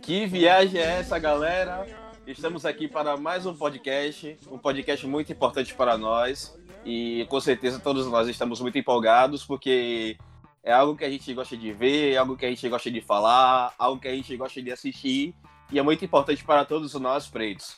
[0.00, 1.84] Que viagem é essa, galera?
[2.24, 7.80] Estamos aqui para mais um podcast, um podcast muito importante para nós e com certeza
[7.80, 10.16] todos nós estamos muito empolgados porque
[10.62, 13.00] é algo que a gente gosta de ver, é algo que a gente gosta de
[13.00, 15.34] falar, algo que a gente gosta de assistir
[15.72, 17.76] e é muito importante para todos nós pretos.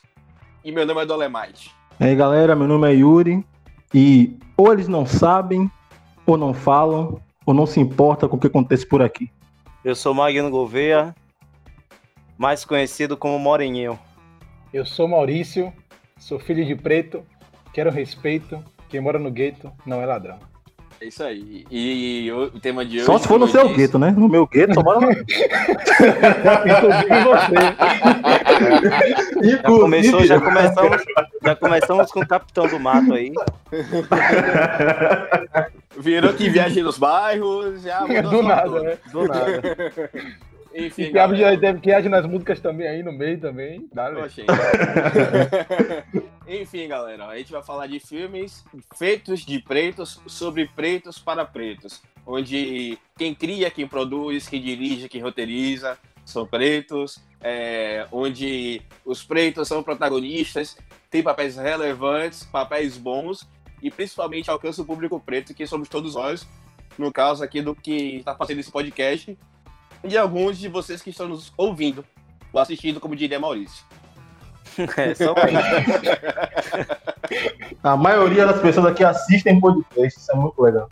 [0.62, 1.74] E meu nome é Dolemite.
[1.98, 3.42] E aí galera, meu nome é Yuri
[3.94, 5.70] e ou eles não sabem,
[6.26, 9.30] ou não falam, ou não se importa com o que acontece por aqui.
[9.84, 11.14] Eu sou Magno Gouveia,
[12.36, 13.96] mais conhecido como Moreninho.
[14.72, 15.72] Eu sou Maurício,
[16.18, 17.24] sou filho de preto,
[17.72, 20.40] quero respeito, quem mora no gueto não é ladrão.
[21.00, 21.66] É isso aí.
[21.70, 23.06] E, o tema de hoje.
[23.06, 24.10] Só se for no seu gueto, né?
[24.16, 25.12] No meu gueto, só mora lá.
[26.66, 27.54] Inclusive você.
[29.46, 31.02] Já começou, já começamos,
[31.42, 33.30] já começamos com o Capitão do Mato aí.
[35.98, 38.82] Virou que viagem nos bairros, já mudou Do nada, tudo.
[38.82, 38.98] né?
[39.12, 39.62] Do nada.
[40.76, 41.56] Enfim, E que age, galera.
[41.56, 43.88] deve que age nas músicas também aí no meio também.
[43.92, 44.20] Dale.
[46.46, 48.64] Enfim, galera, a gente vai falar de filmes
[48.94, 55.20] feitos de pretos sobre pretos para pretos, onde quem cria, quem produz, quem dirige, quem
[55.20, 60.76] roteiriza são pretos, é, onde os pretos são protagonistas,
[61.10, 63.46] têm papéis relevantes, papéis bons
[63.82, 66.46] e principalmente alcançam o público preto, que somos todos nós,
[66.98, 69.36] no caso aqui do que está fazendo esse podcast,
[70.04, 72.04] e alguns de vocês que estão nos ouvindo
[72.52, 73.84] ou assistindo, como diria Maurício.
[74.98, 75.34] É, só
[77.82, 80.86] A maioria das pessoas aqui assistem podcast, isso é muito legal.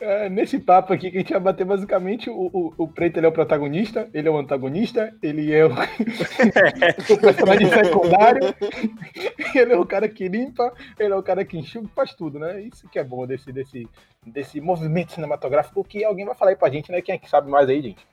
[0.00, 3.26] É, nesse papo aqui que a gente vai bater basicamente, o, o, o preto ele
[3.26, 8.54] é o protagonista, ele é o antagonista, ele é o, o personagem secundário,
[9.54, 12.60] ele é o cara que limpa, ele é o cara que enxuga, faz tudo, né?
[12.60, 13.88] Isso que é bom desse, desse,
[14.26, 17.00] desse movimento cinematográfico que alguém vai falar aí pra gente, né?
[17.00, 18.06] Quem é que sabe mais aí, gente?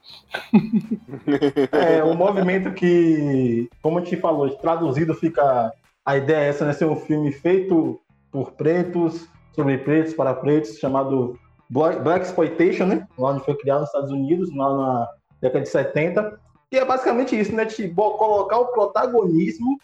[1.71, 5.71] É um movimento que, como a gente falou, traduzido fica.
[6.05, 6.73] A ideia é essa, né?
[6.73, 7.99] Ser um filme feito
[8.31, 11.37] por pretos, sobre pretos, para pretos, chamado
[11.69, 13.07] Black Exploitation, né?
[13.17, 15.09] Lá onde foi criado nos Estados Unidos, lá na
[15.41, 16.39] década de 70.
[16.71, 17.65] E é basicamente isso, né?
[17.65, 19.77] De colocar o protagonismo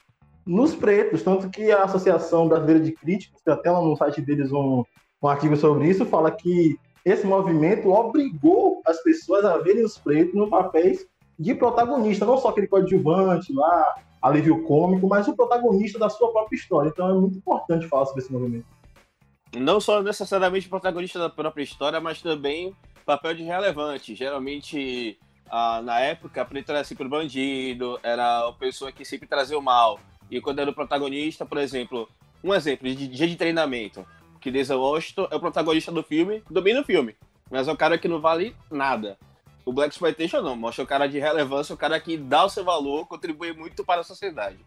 [0.46, 1.24] nos pretos.
[1.24, 4.84] Tanto que a Associação Brasileira de Críticos, tem até lá no site deles um,
[5.22, 10.36] um artigo sobre isso, fala que esse movimento obrigou as pessoas a verem os pretos
[10.36, 11.06] no papéis
[11.40, 16.58] de protagonista, não só aquele coadjuvante lá, alívio cômico, mas o protagonista da sua própria
[16.58, 16.90] história.
[16.90, 18.66] Então é muito importante falar sobre esse movimento.
[19.56, 22.76] Não só necessariamente protagonista da própria história, mas também
[23.06, 24.14] papel de relevante.
[24.14, 25.18] Geralmente,
[25.50, 29.62] ah, na época, preto era sempre o bandido, era a pessoa que sempre trazia o
[29.62, 30.00] mal.
[30.30, 32.10] E quando era o protagonista, por exemplo,
[32.44, 34.06] um exemplo de dia de treinamento,
[34.42, 37.16] que Denzel Washington é o protagonista do filme, domina o filme,
[37.50, 39.18] mas é o cara que não vale nada.
[39.66, 42.64] O Black Exploitation não, mostra o cara de relevância, o cara que dá o seu
[42.64, 44.58] valor, contribui muito para a sociedade.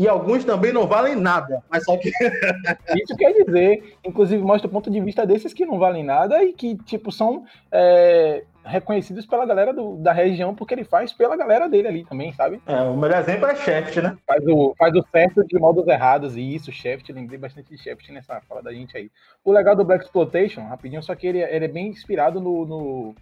[0.00, 2.08] E alguns também não valem nada, mas só que
[3.02, 6.54] Isso quer dizer, inclusive mostra o ponto de vista desses que não valem nada e
[6.54, 11.68] que, tipo, são é, reconhecidos pela galera do- da região porque ele faz pela galera
[11.68, 12.62] dele ali também, sabe?
[12.66, 14.16] é, o melhor exemplo é Shaft, né?
[14.26, 18.10] Faz o, faz o certo de modos errados e isso, Shaft, lembrei bastante de Shaft
[18.10, 19.10] nessa fala da gente aí.
[19.44, 23.14] O legal do Black Exploitation, rapidinho, só que ele, ele é bem inspirado no, no,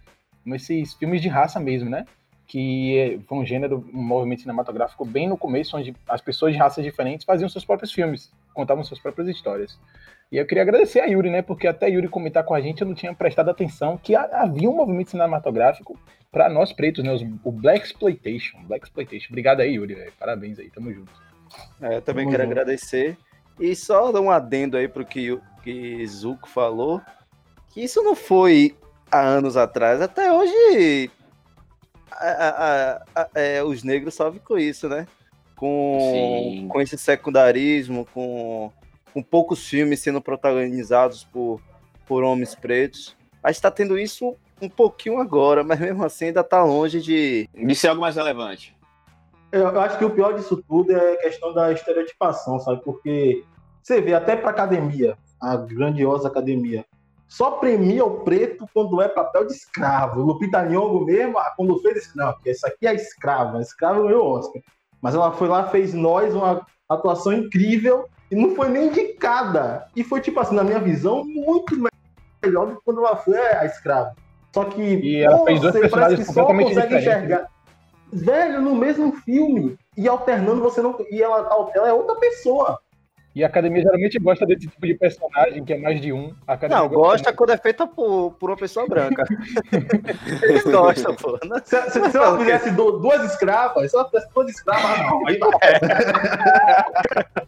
[0.46, 2.04] nesses filmes de raça mesmo, né?
[2.48, 6.58] Que é- foi um gênero, um movimento cinematográfico bem no começo, onde as pessoas de
[6.58, 9.78] raças diferentes faziam seus próprios filmes, contavam suas próprias histórias.
[10.32, 11.42] E eu queria agradecer a Yuri, né?
[11.42, 14.68] Porque até Yuri comentar com a gente, eu não tinha prestado atenção que ha- havia
[14.68, 15.98] um movimento cinematográfico
[16.32, 17.10] para nós pretos, né?
[17.44, 18.58] O Black Exploitation.
[18.64, 19.26] Black Exploitation.
[19.28, 19.94] Obrigado aí, Yuri.
[19.94, 20.12] velho.
[20.18, 21.12] Parabéns aí, tamo junto.
[21.82, 22.52] É, eu também Tamo quero junto.
[22.52, 23.16] agradecer.
[23.60, 27.00] E só dar um adendo aí pro que, o- que Zuko falou,
[27.70, 28.74] que isso não foi
[29.10, 30.00] há anos atrás.
[30.02, 31.10] Até hoje
[32.26, 35.06] a- a- é, os negros sofrem com isso, né?
[35.56, 36.68] Com, Sim.
[36.68, 38.70] com esse secundarismo, com,
[39.12, 41.60] com poucos filmes sendo protagonizados por,
[42.06, 43.16] por homens pretos.
[43.42, 47.48] A gente tá tendo isso um pouquinho agora, mas mesmo assim ainda tá longe de.
[47.54, 48.76] De ser algo mais relevante.
[49.50, 52.82] Eu, eu acho que o pior disso tudo é a questão da estereotipação, sabe?
[52.84, 53.42] Porque
[53.82, 56.84] você vê até para academia, a grandiosa academia,
[57.28, 60.22] só premia o preto quando é papel de escravo.
[60.22, 64.30] Lupita Nyong'o mesmo, quando fez não, porque essa aqui é escrava, a escrava ganhou o
[64.38, 64.62] Oscar.
[65.00, 69.86] Mas ela foi lá, fez nós uma atuação incrível e não foi nem indicada.
[69.94, 71.76] E foi, tipo assim, na minha visão, muito
[72.42, 74.16] melhor do que quando ela foi a escrava.
[74.54, 77.50] Só que E ela fez dois você personagens parece que só completamente consegue diferentes, enxergar.
[78.10, 79.78] Velho, no mesmo filme.
[79.96, 80.96] E alternando, você não.
[81.10, 82.80] E ela, ela é outra pessoa.
[83.38, 86.34] E a academia geralmente gosta desse tipo de personagem, que é mais de um.
[86.44, 89.24] A academia Não, gosta quando é feita por, por uma pessoa branca.
[90.42, 91.38] Eles gostam, pô.
[91.44, 95.28] Não- Se, se, se ela fizesse du- duas escravas, se ela fizesse duas escravas, não.
[95.28, 95.50] Aí não.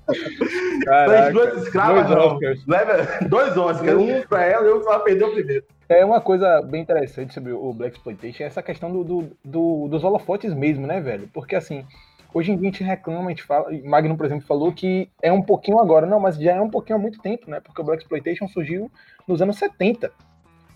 [0.07, 2.35] Fez Caraca, duas escravas, dois não.
[2.35, 2.67] Oscars.
[2.69, 5.65] Leva dois Oscars, um pra ela e outro pra ela perder o primeiro.
[5.89, 9.89] É uma coisa bem interessante sobre o Black Exploitation, é essa questão do, do, do-
[9.89, 11.29] dos holofotes mesmo, né, velho?
[11.33, 11.85] Porque assim,
[12.33, 15.11] hoje em dia a gente reclama, a gente fala, e Magnum, por exemplo, falou que
[15.23, 17.61] é um pouquinho agora, não, mas já é um pouquinho há muito tempo, né?
[17.61, 18.91] Porque o Black Exploitation surgiu
[19.27, 20.13] nos anos 70.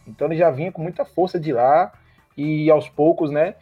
[0.07, 1.93] Então ele já vinha com muita força de lá
[2.37, 3.55] e aos poucos, né?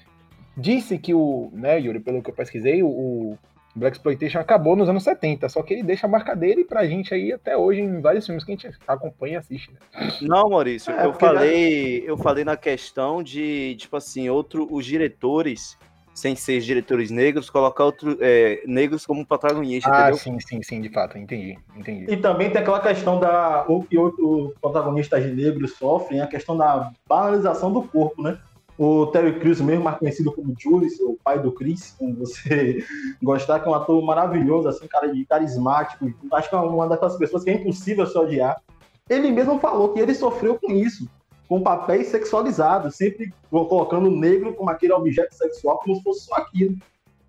[0.56, 3.38] Disse que o, né, Yuri, pelo que eu pesquisei, o, o
[3.74, 7.14] Black Exploitation acabou nos anos 70, só que ele deixa a marca dele pra gente
[7.14, 10.10] aí até hoje em vários filmes que a gente acompanha e assiste, né?
[10.20, 15.78] Não, Maurício, É, eu falei, eu falei na questão de, tipo assim, outro, os diretores,
[16.14, 20.16] sem ser diretores negros, colocar outro, é, negros como protagonista, Ah, entendeu?
[20.16, 22.04] sim, sim, sim, de fato, entendi, entendi.
[22.12, 23.64] E também tem aquela questão da.
[23.68, 28.38] O que os protagonistas negros sofrem, a questão da banalização do corpo, né?
[28.78, 32.84] O Terry Crews, mesmo mais conhecido como Julius, o pai do Chris, como você
[33.22, 36.12] gostar, que é um ator maravilhoso, assim, cara de carismático.
[36.32, 38.60] Acho que é uma daquelas pessoas que é impossível se odiar.
[39.08, 41.08] Ele mesmo falou que ele sofreu com isso,
[41.52, 46.36] com papéis sexualizados, sempre colocando o negro como aquele objeto sexual, como se fosse só
[46.36, 46.78] aquilo.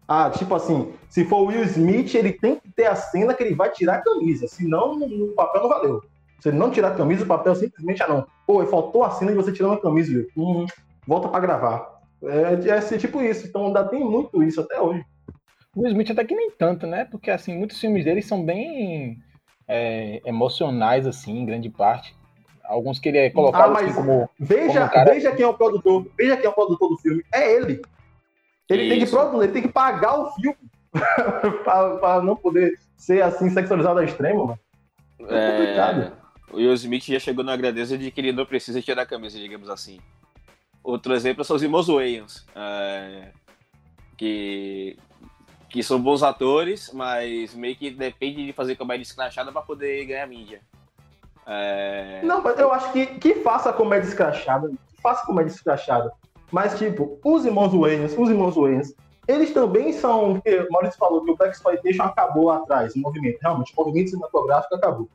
[0.07, 3.53] Ah, tipo assim, se for Will Smith, ele tem que ter a cena que ele
[3.53, 6.01] vai tirar a camisa, senão o papel não valeu.
[6.39, 9.31] Se ele não tirar a camisa, o papel simplesmente, ah não, pô, faltou a cena
[9.31, 10.29] de você tirando a camisa, Will.
[10.37, 10.65] Hum,
[11.05, 11.99] volta pra gravar.
[12.23, 15.03] É, é assim, tipo isso, então ainda tem muito isso até hoje.
[15.75, 17.03] Will Smith até que nem tanto, né?
[17.03, 19.17] Porque, assim, muitos filmes dele são bem
[19.67, 22.15] é, emocionais, assim, em grande parte.
[22.63, 24.29] Alguns que ele é colocado Ah, mas- assim, como...
[24.39, 27.23] Veja, Como cara- veja quem é o produtor, veja quem é o produtor do filme,
[27.33, 27.81] é ele.
[28.69, 29.15] Ele tem que Isso.
[29.15, 30.57] produzir, ele tem que pagar o filme
[31.63, 34.59] pra, pra não poder ser assim sexualizado ao extremo, mano.
[35.29, 36.17] É complicado.
[36.51, 39.37] o Will Smith já chegou na grandeza de que ele não precisa tirar a camisa,
[39.37, 39.99] digamos assim.
[40.83, 43.27] Outro exemplo são os irmãos Wayans, é,
[44.17, 44.97] que,
[45.69, 50.27] que são bons atores, mas meio que depende de fazer comédia escrachada para poder ganhar
[50.27, 50.61] mídia.
[51.45, 56.11] É, Não, mas eu acho que, que faça comédia escrachada, que faça comédia escrachada.
[56.51, 58.93] Mas, tipo, os irmãos Wayans, os irmãos Wayans,
[59.27, 60.33] eles também são.
[60.33, 63.39] Porque o Maurício falou que o Black Exploitation acabou atrás, o movimento.
[63.41, 65.09] Realmente, o movimento cinematográfico acabou.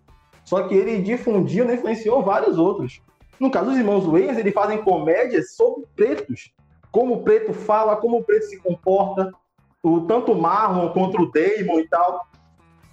[0.44, 3.00] Só que ele difundiu e influenciou vários outros.
[3.38, 6.52] No caso dos irmãos Wayans, eles fazem comédias sobre pretos.
[6.90, 9.30] Como o preto fala, como o preto se comporta.
[9.82, 12.26] O, tanto Marlon contra o Damon e tal.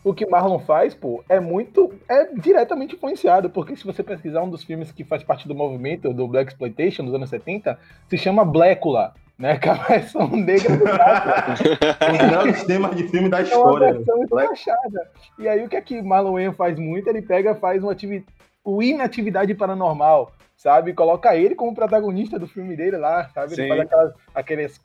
[0.06, 1.92] O que Marlon faz, pô, é muito...
[2.08, 6.14] É diretamente influenciado, porque se você pesquisar um dos filmes que faz parte do movimento
[6.14, 9.58] do Black Exploitation dos anos 70, se chama Blécula, né?
[9.60, 10.84] Que é a versão negra do.
[10.86, 13.94] Os grandes temas de filme da É uma história.
[13.94, 15.12] versão escrachada.
[15.40, 17.10] E aí o que é que Marlon Wayans faz muito?
[17.10, 18.32] Ele pega, faz uma atividade,
[18.64, 20.94] o inatividade paranormal, sabe?
[20.94, 23.56] Coloca ele como protagonista do filme dele lá, sabe?
[23.56, 23.64] Sim.
[23.64, 24.82] Ele faz aquelas, aquelas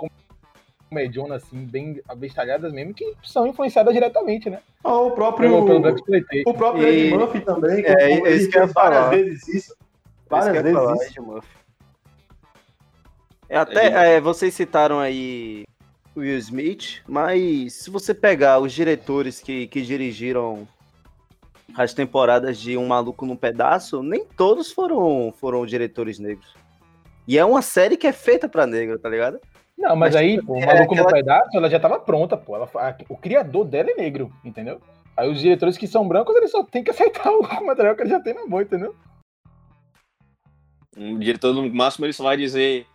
[1.00, 4.58] comedionas assim, bem abestalhadas mesmo, que são influenciadas diretamente, né?
[4.82, 5.48] Ou o próprio.
[5.48, 6.42] Pelo, pelo Black.
[6.44, 9.10] O próprio E- Ed Murphy também, que É, é isso que eu várias falar.
[9.10, 9.76] vezes isso.
[10.28, 11.04] Várias vezes falar, isso.
[11.04, 11.48] Ed Murphy.
[13.48, 15.64] É, até é, vocês citaram aí
[16.14, 20.68] o Will Smith, mas se você pegar os diretores que, que dirigiram
[21.74, 26.52] as temporadas de Um Maluco num Pedaço, nem todos foram, foram diretores negros.
[27.28, 29.40] E é uma série que é feita pra negro, tá ligado?
[29.80, 32.36] Não, mas Mas, aí, pô, o é Maluco no aquela- Pedaço, ela já tava pronta,
[32.36, 32.54] pô.
[32.54, 34.80] Ela, a- o criador dela é negro, entendeu?
[35.16, 36.90] Aí os diretores que são brancos, eles só tem que
[37.26, 38.94] aceitar o material que ele já tem na mão, entendeu?
[40.96, 42.86] um diretor, no máximo, ele só vai dizer: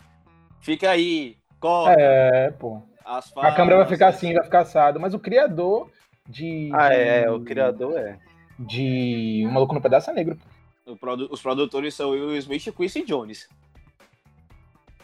[0.62, 2.00] fica aí, corta.
[2.00, 2.82] É, pô.
[3.04, 5.00] as A câmera vai falas, ficar assim, vai ficar assado.
[5.00, 5.89] Mas o criador
[6.27, 6.70] de.
[6.74, 8.20] Ah, de- é, o criador é.
[8.60, 10.38] De Um Maluco no Pedaço é negro.
[10.86, 13.50] o produ- Os produtores são Will Smith e Quincy Jones.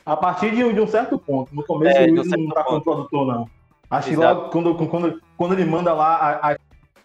[0.06, 1.54] A partir de, um- de um certo ponto.
[1.54, 2.84] No começo É, de um ele não tá como ponto.
[3.10, 3.50] produtor, não.
[3.90, 6.58] Acho que logo quando, quando, quando ele manda lá a, a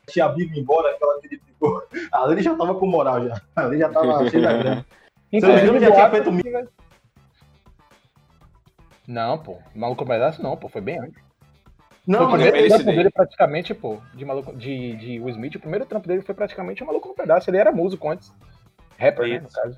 [0.06, 1.82] tia Bibi embora, aquela que ele ficou.
[2.12, 3.40] Ali ele já tava com moral já.
[3.56, 4.86] Ali já tava cheio da grana.
[5.32, 6.70] Me engano, já tinha feito boatos-
[9.06, 9.58] Não, pô.
[9.74, 10.68] Maluco Pedaço não, pô.
[10.68, 11.20] Foi bem antes.
[12.06, 15.30] Não, foi o mas é primeiro trampo dele praticamente, pô, de, maluco, de, de Will
[15.30, 17.50] Smith, o primeiro trampo dele foi praticamente o Maluco no Pedaço.
[17.50, 18.32] Ele era músico antes.
[18.96, 19.76] Rapper, né, no caso.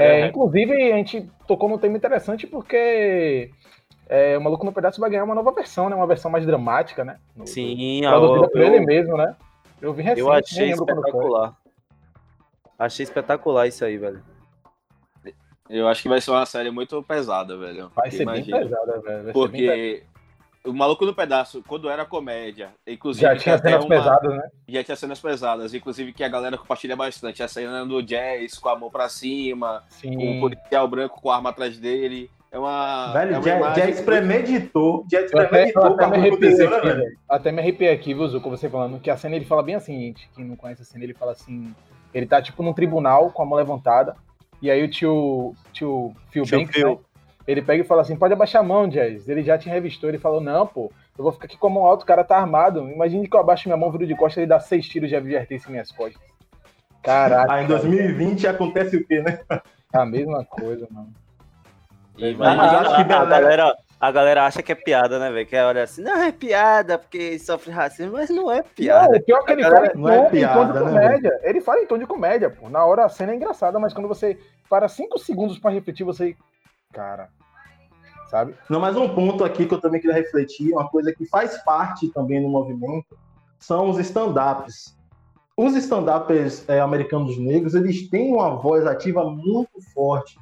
[0.00, 3.50] É, É, inclusive, a gente tocou num tema interessante porque
[4.08, 5.94] é, o Maluco no Pedaço vai ganhar uma nova versão, né?
[5.96, 7.18] Uma versão mais dramática, né?
[7.36, 9.36] No- Sim, a- Produzida eu, por ele eu, mesmo, né?
[9.80, 11.56] Eu vi recente, eu achei espetacular.
[12.78, 14.22] Achei espetacular isso aí, velho.
[15.68, 17.90] Eu acho que vai ser uma série muito pesada, velho.
[17.94, 18.58] Vai ser Imagina.
[18.58, 19.02] bem pesada, velho.
[19.02, 19.32] Vai ser bem pesada.
[19.32, 20.02] Porque
[20.64, 23.22] o Maluco no Pedaço, quando era comédia, inclusive.
[23.26, 24.48] Já tinha até cenas uma- pesadas, né?
[24.68, 27.42] Já tinha cenas pesadas, inclusive que a galera compartilha bastante.
[27.42, 30.40] A cena do Jazz com a mão pra cima, o Sim.
[30.40, 32.30] policial branco com a arma atrás dele.
[32.52, 33.12] É uma.
[33.12, 35.04] Velho, é uma Jazz, Jazz premeditou.
[35.08, 37.16] Jazz até, premeditou até pra me arrepiei aqui, né, velho?
[37.28, 39.98] Até me arrepiei aqui, viu, Zuko, você falando que a cena ele fala bem assim,
[39.98, 40.28] gente.
[40.34, 41.74] Quem não conhece a cena, ele fala assim.
[42.12, 44.16] Ele tá tipo num tribunal com a mão levantada.
[44.60, 46.88] E aí o tio, tio Phil Tio Banks, Phil.
[46.90, 46.98] né,
[47.46, 49.28] ele pega e fala assim: pode abaixar a mão, Jazz.
[49.28, 50.08] Ele já te revistou.
[50.08, 52.36] Ele falou: não, pô, eu vou ficar aqui com a mão alta, o cara tá
[52.36, 52.88] armado.
[52.90, 55.68] Imagine que eu abaixo minha mão, viro de costas, ele dá seis tiros de advertência
[55.68, 56.20] em minhas costas.
[57.02, 59.40] Caraca, Aí em 2020 acontece o quê, né?
[59.50, 61.08] é a mesma coisa, mano.
[62.18, 65.18] E Mas vai- acho que a, a galera- galera, a galera acha que é piada,
[65.18, 65.46] né, velho?
[65.46, 69.16] Que olha assim, não é piada porque sofre racismo, mas não é Não, piada.
[69.16, 70.80] o pior é que ele fala em não é tom, em tom piada, de né,
[70.80, 71.40] comédia.
[71.42, 72.68] ele fala em tom de comédia, pô.
[72.68, 76.36] Na hora a cena é engraçada, mas quando você para cinco segundos pra refletir, você.
[76.92, 77.28] Cara.
[78.28, 78.54] Sabe?
[78.68, 82.08] Não, mas um ponto aqui que eu também queria refletir, uma coisa que faz parte
[82.10, 83.18] também do movimento,
[83.58, 84.96] são os stand-ups.
[85.56, 90.38] Os stand-ups é, americanos negros, eles têm uma voz ativa muito forte.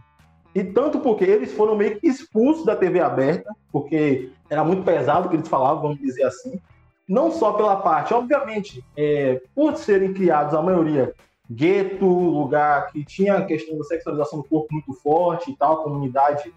[0.55, 5.27] E tanto porque eles foram meio que expulsos da TV aberta, porque era muito pesado
[5.27, 6.61] o que eles falavam, vamos dizer assim.
[7.09, 11.15] Não só pela parte, obviamente, é, por serem criados, a maioria,
[11.51, 16.53] gueto, lugar que tinha a questão da sexualização do corpo muito forte e tal, comunidade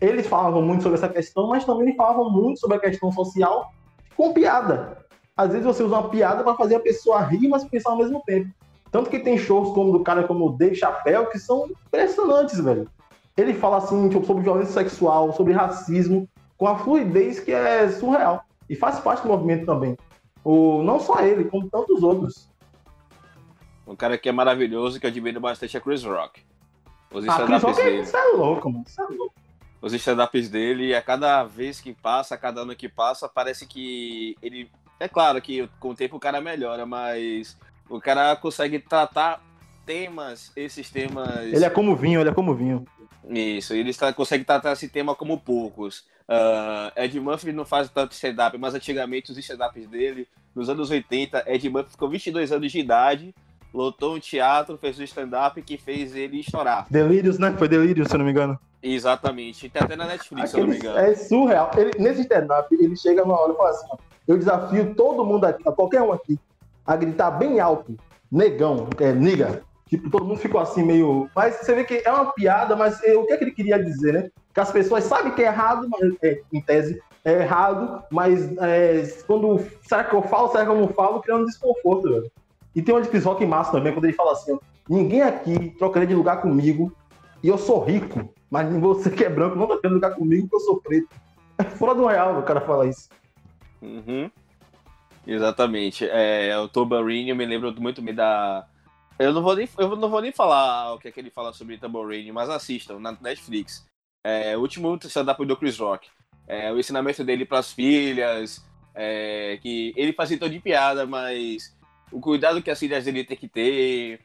[0.00, 3.72] eles falavam muito sobre essa questão, mas também falavam muito sobre a questão social
[4.16, 4.98] com piada.
[5.36, 8.22] Às vezes você usa uma piada para fazer a pessoa rir, mas pensar ao mesmo
[8.24, 8.50] tempo.
[8.90, 12.88] Tanto que tem shows como do cara como o Dave Chappelle que são impressionantes, velho.
[13.36, 18.42] Ele fala assim tipo, sobre violência sexual, sobre racismo, com a fluidez que é surreal.
[18.68, 19.96] E faz parte do movimento também.
[20.42, 22.49] O, não só ele, como tantos outros.
[23.90, 26.42] Um cara que é maravilhoso, que eu admiro bastante é Chris Rock.
[27.12, 28.00] Os Ah, Chris Rock, dele.
[28.02, 28.84] isso é louco, mano.
[28.86, 29.34] Isso é louco.
[29.82, 34.36] Os stand-ups dele, a cada vez que passa, a cada ano que passa, parece que
[34.40, 34.70] ele.
[35.00, 37.56] É claro que com o tempo o cara melhora, mas
[37.88, 39.42] o cara consegue tratar
[39.84, 41.46] temas, esses temas.
[41.52, 42.84] Ele é como vinho, ele é como vinho.
[43.28, 46.04] Isso, ele está, consegue tratar esse tema como poucos.
[46.28, 51.42] Ah, Ed Murphy não faz tanto stand-up, mas antigamente os stand-ups dele, nos anos 80,
[51.46, 53.34] Ed Murphy ficou 22 anos de idade,
[53.72, 56.86] lotou um teatro, fez um stand-up que fez ele chorar.
[56.90, 57.54] Delírios, né?
[57.58, 58.58] Foi Delírios, se eu não me engano.
[58.82, 59.68] Exatamente.
[59.68, 61.06] Tem até na Netflix, se eu não me Aquele- engano.
[61.06, 61.70] é surreal.
[61.76, 63.96] Ele, nesse stand-up, ele chega numa hora e fala assim: ó,
[64.26, 66.38] eu desafio todo mundo aqui, qualquer um aqui,
[66.86, 67.94] a gritar bem alto,
[68.30, 69.62] negão, é, niga.
[69.88, 71.28] Tipo, todo mundo ficou assim meio.
[71.34, 73.82] Mas você vê que é uma piada, mas é, o que, é que ele queria
[73.82, 74.30] dizer, né?
[74.54, 79.02] Que as pessoas sabem que é errado, mas, é, em tese, é errado, mas é,
[79.26, 79.60] quando.
[79.82, 82.30] Será que eu falo, será que eu não falo, criando desconforto, velho.
[82.74, 84.58] E tem um de Rock massa também, quando ele fala assim:
[84.88, 86.92] ninguém aqui trocaria de lugar comigo
[87.42, 90.56] e eu sou rico, mas você que é branco não tá querendo lugar comigo porque
[90.56, 91.08] eu sou preto.
[91.58, 93.08] É fora do real o cara falar isso.
[93.82, 94.30] Uhum.
[95.26, 96.06] Exatamente.
[96.08, 98.66] É, o Tambourine, eu me lembro muito bem da.
[99.18, 101.52] Eu não vou nem, eu não vou nem falar o que é que ele fala
[101.52, 103.86] sobre Tambourine, mas assistam na Netflix.
[104.24, 106.08] É, o último stand-up do Chris Rock.
[106.48, 111.76] É, o ensinamento dele para as filhas, é, que ele faz então de piada, mas
[112.12, 114.20] o cuidado que as filhas dele tem que ter,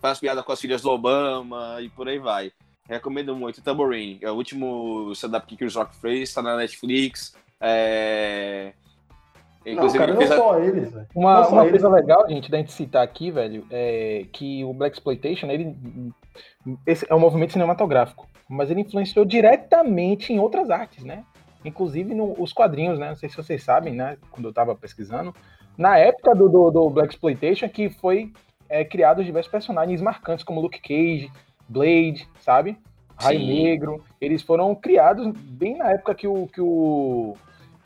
[0.00, 2.52] faz piada com as filhas do Obama e por aí vai.
[2.88, 4.18] Recomendo muito Tambourine.
[4.22, 7.36] É o último stand-up que Chris Rock fez, está na Netflix.
[7.60, 8.72] É...
[9.66, 11.06] Não, cara, não fez só eles, velho.
[11.14, 11.72] Uma, Não só uma eles.
[11.72, 15.76] coisa legal, gente, da gente citar aqui, velho, é que o Black Exploitation, ele
[16.86, 21.24] esse é um movimento cinematográfico, mas ele influenciou diretamente em outras artes, né?
[21.64, 23.08] Inclusive nos quadrinhos, né?
[23.08, 24.16] Não sei se vocês sabem, né?
[24.30, 25.34] Quando eu tava pesquisando,
[25.78, 28.32] na época do, do, do Black Exploitation que foi
[28.68, 31.30] é, criados diversos personagens marcantes como Luke Cage,
[31.68, 32.76] Blade, sabe?
[33.16, 33.38] Raio.
[33.40, 37.34] Negro, eles foram criados bem na época que o, que o,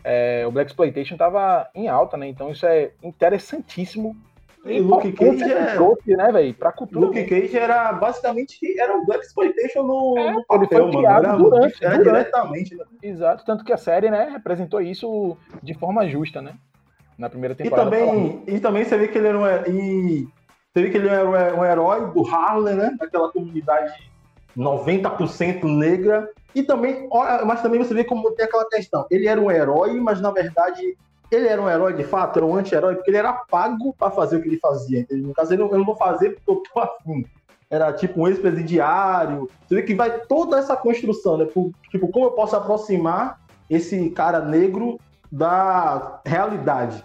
[0.03, 2.27] é, o Black Exploitation tava em alta, né?
[2.29, 4.17] Então isso é interessantíssimo.
[4.65, 6.55] E Luke Cage é- trouxe, né, velho?
[6.55, 7.07] Pra cultura.
[7.07, 10.99] Luke Cage era basicamente era um Black Exploitation no, É, no ele papel, foi mano.
[10.99, 12.05] criado Era, durante- era durante.
[12.27, 12.75] diretamente.
[12.77, 12.85] Né?
[13.03, 16.55] Exato, tanto que a série, né, representou isso de forma justa, né?
[17.23, 17.89] Na primeira E temporada.
[17.89, 20.29] também, e também você vê que ele era um, e
[20.75, 22.97] você vê que ele era um- herói do Harlem, né?
[22.99, 23.93] Daquela comunidade
[24.57, 26.29] 90% negra.
[26.53, 27.09] E também,
[27.47, 29.07] mas também você vê como tem aquela questão.
[29.09, 30.83] Ele era um herói, mas na verdade
[31.31, 34.39] ele era um herói de fato, era um anti-herói, porque ele era pago para fazer
[34.39, 35.07] o que ele fazia.
[35.13, 37.25] No caso, ele, eu não vou fazer porque eu tô afim.
[37.71, 39.49] Era tipo um ex-presidiário.
[39.69, 41.45] Você vê que vai toda essa construção, né?
[41.45, 43.39] Por- Tipo, como eu posso aproximar
[43.71, 44.99] esse cara negro
[45.31, 47.03] da realidade.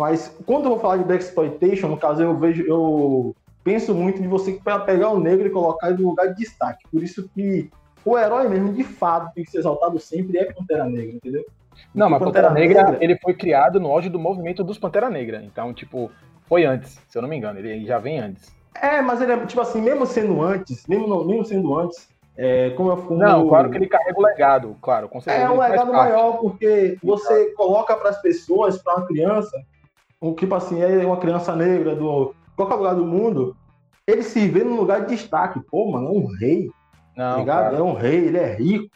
[0.00, 4.20] Mas quando eu vou falar de Black Exploitation, no caso, eu vejo, eu penso muito
[4.20, 6.86] de você pe- pegar o negro e colocar ele no lugar de destaque.
[6.90, 7.68] Por isso que
[8.02, 11.44] o herói mesmo, de fato, tem que ser exaltado sempre é Pantera Negra, entendeu?
[11.94, 15.42] Não, Porque mas Pantera Negra, ele foi criado no auge do movimento dos Pantera Negra.
[15.44, 16.10] Então, tipo,
[16.48, 17.58] foi antes, se eu não me engano.
[17.58, 18.50] Ele já vem antes.
[18.74, 22.88] É, mas ele é, tipo assim, mesmo sendo antes, mesmo, mesmo sendo antes, é, como
[22.90, 25.44] eu como Não, claro que ele carrega o legado, claro, com certeza.
[25.44, 29.54] É um legado maior, porque você coloca para as pessoas, para uma criança,
[30.20, 33.56] um tipo assim, é uma criança negra do qualquer lugar do mundo,
[34.06, 35.60] ele se vê num lugar de destaque.
[35.70, 36.70] Pô, mano, é um rei,
[37.16, 37.70] tá Não, ligado?
[37.70, 37.76] claro.
[37.76, 38.90] É um rei, ele é rico.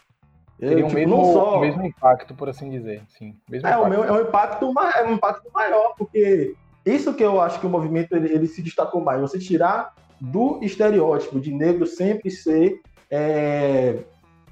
[0.60, 1.56] Ele, Teria o tipo, mesmo, não só...
[1.58, 3.02] o mesmo impacto, por assim dizer.
[3.08, 3.90] Sim, mesmo É, o impacto.
[3.90, 6.54] meu, é um impacto, é um impacto maior, porque
[6.86, 9.20] isso que eu acho que o movimento ele, ele se destacou mais.
[9.20, 12.80] Você tirar do estereótipo de negro sempre ser.
[13.10, 13.98] é,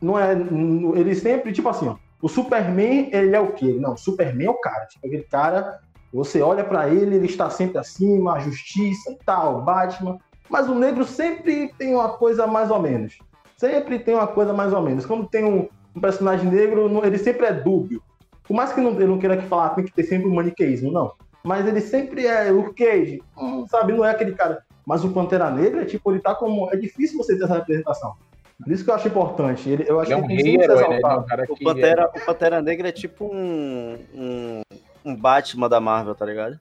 [0.00, 0.32] não é.
[0.32, 3.76] Ele sempre, tipo assim, ó, o Superman, ele é o quê?
[3.78, 4.86] Não, o Superman é o cara.
[4.86, 5.80] Tipo, aquele cara,
[6.12, 10.18] você olha pra ele, ele está sempre acima, a justiça e tal, Batman.
[10.48, 13.18] Mas o negro sempre tem uma coisa mais ou menos.
[13.56, 15.06] Sempre tem uma coisa mais ou menos.
[15.06, 18.02] Quando tem um, um personagem negro, não- ele sempre é dúbio.
[18.44, 20.92] Por mais que não, ele não queira que falar, tem que ter sempre um maniqueísmo,
[20.92, 21.12] não.
[21.44, 23.92] Mas ele sempre é o Cage, hum, sabe?
[23.92, 24.62] Não é aquele cara.
[24.86, 26.68] Mas o Pantera Negra, tipo, ele tá como.
[26.72, 28.14] É difícil você ter essa representação.
[28.62, 29.68] Por isso que eu acho importante.
[29.68, 31.00] Ele, eu acho Ele é um que ele rei herói, né?
[31.02, 34.62] É um O Pantera, o Pantera Negra é tipo um, um,
[35.04, 36.58] um Batman da Marvel, tá ligado?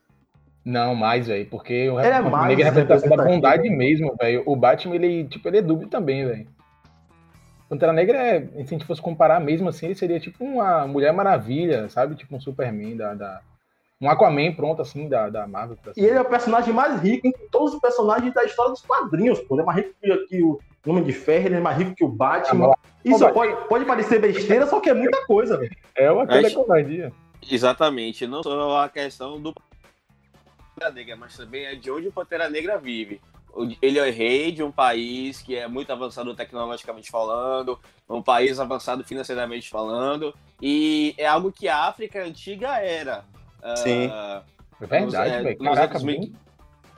[0.63, 3.41] Não, mais, velho, porque o é Pantera mais Negra é a representação da representativo.
[3.65, 4.43] bondade mesmo, velho.
[4.45, 6.47] O Batman, ele, tipo, ele é dúbio também, velho.
[7.69, 11.13] Pantera Negra é, se a gente fosse comparar mesmo assim, ele seria tipo uma Mulher
[11.13, 12.15] Maravilha, sabe?
[12.15, 13.13] Tipo um Superman da.
[13.13, 13.41] da-
[14.01, 15.77] um Aquaman pronto, assim, da, da Marvel.
[15.85, 18.81] assim E ele é o personagem mais rico entre todos os personagens da história dos
[18.81, 19.53] quadrinhos, pô.
[19.55, 22.03] Ele é mais rico que, que o Homem de Ferro, ele é mais rico que
[22.03, 22.73] o Batman.
[23.05, 25.71] Isso Ô, pode, pode parecer besteira, só que é muita coisa, velho.
[25.95, 27.13] É uma coisa Acho- covardia.
[27.49, 29.53] Exatamente, não só a questão do
[30.75, 33.21] Pantera Negra, mas também é de onde o Pantera Negra vive.
[33.81, 37.77] Ele é rei de um país que é muito avançado tecnologicamente falando,
[38.09, 43.25] um país avançado financeiramente falando, e é algo que a África antiga era.
[43.75, 44.07] Sim.
[44.09, 44.43] Ah,
[44.79, 45.57] É verdade, nos, é, velho.
[45.59, 46.31] nos Caraca, anos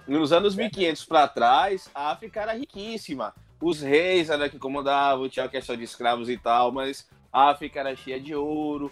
[0.07, 3.33] nos anos 1500 para trás, a África era riquíssima.
[3.59, 7.79] Os reis eram que comandavam, tinha a questão de escravos e tal, mas a África
[7.79, 8.91] era cheia de ouro.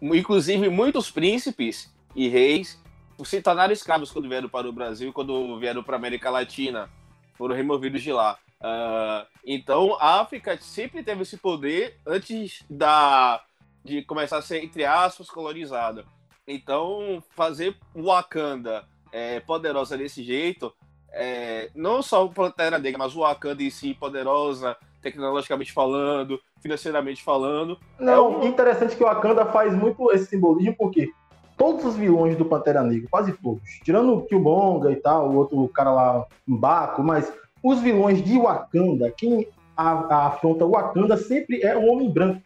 [0.00, 2.80] Inclusive, muitos príncipes e reis
[3.24, 6.90] se tornaram escravos quando vieram para o Brasil, quando vieram para a América Latina,
[7.34, 8.38] foram removidos de lá.
[8.60, 13.42] Ah, então, a África sempre teve esse poder antes da,
[13.84, 16.04] de começar a ser, entre aspas, colonizada.
[16.46, 20.72] Então, fazer Wakanda é, poderosa desse jeito,
[21.12, 27.22] é, não só o Pantera Negra, mas o Wakanda em si poderosa, tecnologicamente falando, financeiramente
[27.22, 27.76] falando.
[27.98, 31.10] Não, É um- interessante que o Wakanda faz muito esse simbolismo, porque
[31.56, 35.68] todos os vilões do Pantera Negra, quase todos, tirando o Killmonger e tal, o outro
[35.68, 39.46] cara lá, Mbaku, mas os vilões de Wakanda, quem
[39.76, 42.40] a- a afronta o Wakanda sempre é um homem branco.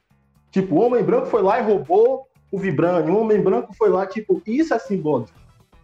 [0.51, 4.07] Tipo, o homem branco foi lá e roubou o Vibranium, o homem branco foi lá,
[4.07, 5.33] tipo, isso é simbólico.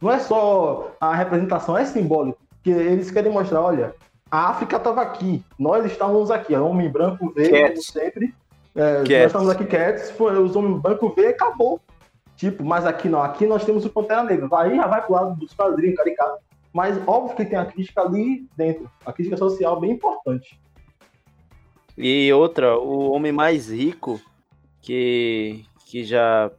[0.01, 2.39] Não é só a representação, é simbólico.
[2.63, 3.95] Que eles querem mostrar, olha,
[4.31, 8.35] a África estava aqui, nós estávamos aqui, o homem branco veio, como sempre,
[8.75, 11.81] é, nós estamos aqui quietos, foi, os homens brancos veio e acabou.
[12.37, 14.49] Tipo, mas aqui não, aqui nós temos o Pantera Negra.
[14.55, 16.39] Aí já vai pro lado dos quadrinhos, caricato.
[16.73, 18.91] Mas óbvio que tem a crítica ali dentro.
[19.05, 20.59] A crítica social bem importante.
[21.97, 24.19] E outra, o homem mais rico
[24.81, 26.51] que, que já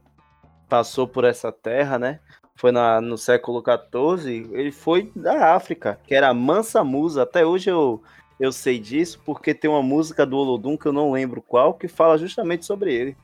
[0.68, 2.20] passou por essa terra, né?
[2.56, 7.24] Foi na, no século XIV, ele foi da África, que era a Mansa Musa.
[7.24, 8.00] Até hoje eu,
[8.38, 11.88] eu sei disso, porque tem uma música do Olodum, que eu não lembro qual, que
[11.88, 13.16] fala justamente sobre ele.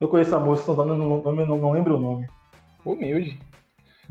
[0.00, 2.26] Eu conheço a música, só não, não, não, não lembro o nome.
[2.84, 3.38] Humilde.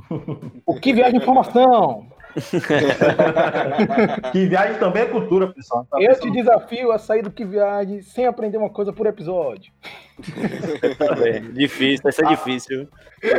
[0.66, 2.08] o que viaja informação?
[4.32, 5.86] Que viagem também é cultura, pessoal.
[5.90, 9.72] Tá Eu te desafio a sair do que viaje sem aprender uma coisa por episódio.
[11.26, 12.30] É, difícil, vai ser Ah.
[12.30, 12.88] difícil.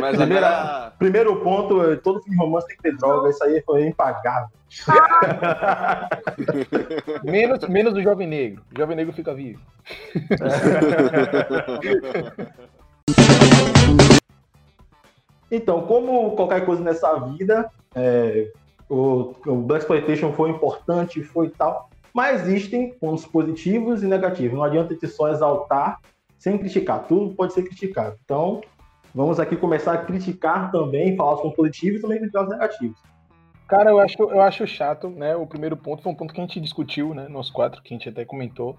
[0.01, 3.29] Mas Primeira- agora, Primeiro ponto, é, todo filme de romance tem que ter droga.
[3.29, 4.49] Isso aí foi impagável.
[7.23, 8.61] Menos, menos do Jovem Negro.
[8.73, 9.61] O Jovem Negro fica vivo.
[15.49, 18.49] Então, como qualquer coisa nessa vida, é,
[18.89, 24.57] o, o Black Exploitation foi importante, foi tal, mas existem pontos positivos e negativos.
[24.57, 25.99] Não adianta a gente só exaltar
[26.45, 27.07] sem criticar.
[27.07, 28.19] Tudo pode ser criticado.
[28.23, 28.61] Então,
[29.15, 32.99] vamos aqui começar a criticar também, falar os pontos positivos e também criticar os negativos.
[33.67, 35.35] Cara, eu acho, eu acho chato, né?
[35.35, 37.27] O primeiro ponto foi um ponto que a gente discutiu, né?
[37.27, 38.77] Nós quatro, que a gente até comentou,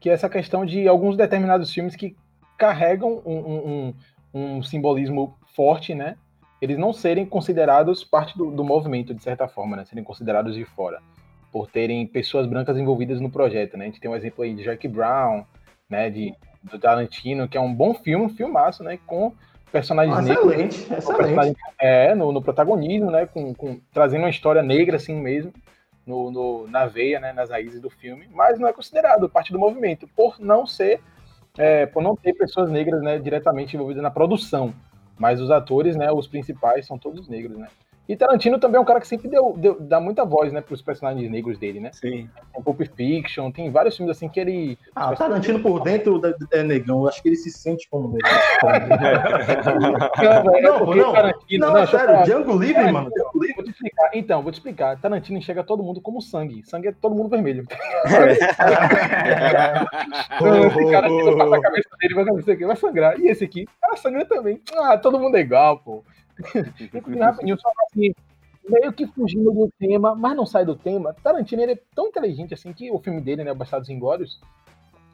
[0.00, 2.16] que é essa questão de alguns determinados filmes que
[2.56, 3.94] carregam um, um-
[4.32, 6.16] um- um simbolismo forte, né?
[6.62, 9.84] Eles não serem considerados parte do, do movimento, de certa forma, né?
[9.84, 10.98] Serem considerados de fora,
[11.52, 13.84] por terem pessoas brancas envolvidas no projeto, né?
[13.84, 15.44] A gente tem um exemplo aí de Jack Brown,
[15.90, 16.08] né?
[16.08, 18.98] De, do Tarantino, que é um bom filme, um filmaço, né?
[19.06, 19.32] Com
[19.70, 20.84] personagens Ah, negros excelente,
[21.16, 23.26] personagem- é, no, no protagonismo, né?
[23.26, 25.52] Com, com- trazendo uma história negra assim mesmo,
[26.06, 27.32] no, no- na veia, né?
[27.32, 31.00] Nas raízes do filme, mas não é considerado parte do movimento, por não ser,
[31.58, 33.18] é, por não ter pessoas negras, né?
[33.18, 34.74] Diretamente envolvidas na produção.
[35.18, 36.10] Mas os atores, né?
[36.12, 37.68] Os principais são todos negros, né?
[38.08, 40.60] E Tarantino também é um cara que sempre deu, deu- dá muita voz, né?
[40.60, 41.90] Para os personagens negros dele, né?
[41.92, 42.28] Sim.
[42.52, 44.76] Tem Pulp Fiction, tem vários filmes assim que ele.
[44.94, 46.20] Ah, o Tarantino por dentro
[46.52, 47.02] é, é negão.
[47.02, 48.30] Eu acho que ele se sente como negão.
[50.22, 51.12] Não, é Não, não.
[51.12, 52.22] Tarantino- Não, não, é eu sério.
[52.24, 53.08] Django Livre, mano.
[53.10, 53.54] Django Livre.
[53.54, 54.10] Vou te explicar.
[54.14, 55.00] Então, vou te explicar.
[55.00, 56.62] Tarantino enxerga todo mundo como sangue.
[56.64, 57.64] Sangue é todo mundo vermelho.
[60.36, 62.24] Então, esse cara não passa a cabeça dele, vai
[62.66, 63.18] vai sangrar.
[63.20, 63.66] E esse aqui?
[63.82, 64.60] Ah, sangra também.
[64.76, 66.04] Ah, todo mundo é igual, pô.
[67.20, 68.12] Rapidinho, só assim,
[68.68, 71.14] meio que fugindo do tema, mas não sai do tema.
[71.22, 74.40] Tarantino ele é tão inteligente assim que o filme dele, né, Bastardos Inglórios,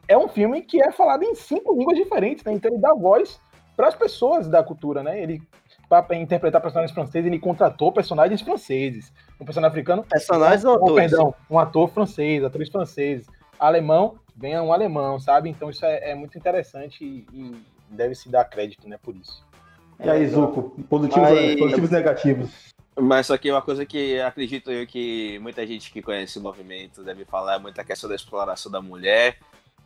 [0.06, 2.52] é um filme que é falado em cinco línguas diferentes, né?
[2.52, 3.40] Então ele dá voz
[3.76, 5.22] para as pessoas da cultura, né?
[5.22, 5.42] Ele
[5.88, 9.10] para interpretar personagens franceses, ele contratou personagens franceses.
[9.40, 11.10] Um personagem africano Personagens ou atores?
[11.10, 13.26] perdão, um ator francês, atores franceses.
[13.58, 15.48] Alemão, venha um alemão, sabe?
[15.48, 19.47] Então isso é, é muito interessante e, e deve se dar crédito, né, por isso.
[20.04, 20.70] E aí, Zuko?
[20.88, 22.50] Positivos, Mas- positivos e negativos.
[23.00, 27.02] Mas só que uma coisa que acredito eu que muita gente que conhece o movimento
[27.04, 29.38] deve falar é muita questão da exploração da mulher.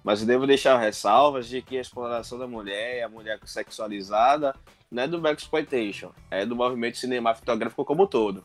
[0.03, 4.55] Mas eu devo deixar ressalvas de que a exploração da mulher e a mulher sexualizada
[4.91, 8.45] não é do Blaxploitation, é do movimento cinematográfico como um todo.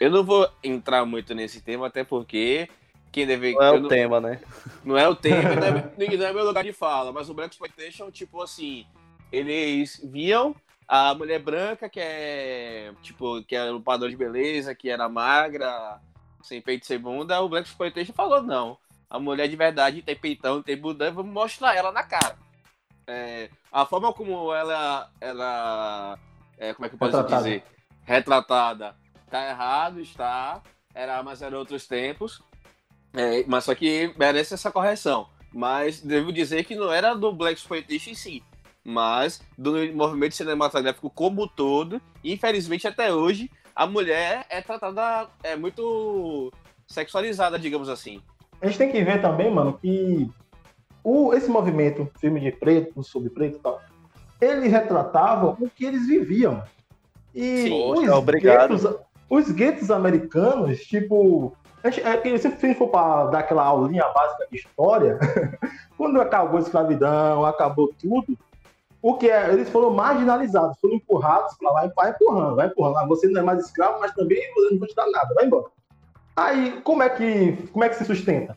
[0.00, 2.68] Eu não vou entrar muito nesse tema, até porque
[3.12, 3.52] quem deve.
[3.52, 4.40] Não é eu o não- tema, né?
[4.84, 7.52] não é o tema, não é, não é meu lugar de fala, mas o Black
[7.54, 8.86] Exploitation, tipo assim,
[9.30, 10.54] eles viam
[10.86, 16.00] a mulher branca que é, tipo, que era o padrão de beleza, que era magra,
[16.42, 20.62] sem peito sem bunda, o Black Exploitation falou, não, a mulher de verdade tem peitão,
[20.62, 22.36] tem bunda, vamos mostrar ela na cara.
[23.06, 26.18] É, a forma como ela, ela
[26.58, 27.42] é, como é que eu posso Retratada.
[27.42, 27.64] dizer?
[28.02, 28.96] Retratada.
[29.30, 30.62] Tá errado, está,
[30.94, 32.42] era, mas eram outros tempos,
[33.12, 35.28] é, mas só que merece essa correção.
[35.52, 38.44] Mas devo dizer que não era do Black Exploitation em si,
[38.84, 42.00] mas do movimento cinematográfico como um todo.
[42.22, 46.52] Infelizmente, até hoje, a mulher é tratada é muito
[46.86, 48.20] sexualizada, digamos assim.
[48.60, 50.30] A gente tem que ver também, mano, que
[51.02, 53.80] o, esse movimento, filme de preto, sobre preto e tal,
[54.40, 56.62] eles retratavam o que eles viviam.
[57.34, 58.76] E Sim, os, obrigado.
[58.76, 58.96] guetos,
[59.28, 61.56] os guetos americanos, tipo.
[61.82, 65.18] a gente- é que se a gente for para dar aquela aulinha básica de história,
[65.98, 68.38] quando acabou a escravidão, acabou tudo,
[69.04, 72.96] o que é, eles foram marginalizados, foram empurrados para lá vai empurrando, vai empurrando.
[72.96, 75.44] Ah, você não é mais escravo, mas também você não vai te dar nada, vai
[75.44, 75.66] embora.
[76.34, 78.56] Aí, como é que, como é que se sustenta?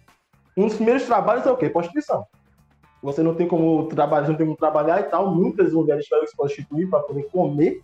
[0.55, 1.69] Um dos primeiros trabalhos é o quê?
[1.69, 2.25] Prostituição.
[3.03, 5.35] Você não tem como trabalhar, não tem como trabalhar e tal.
[5.35, 7.81] Muitas mulheres tiveram que se prostituir para poder comer.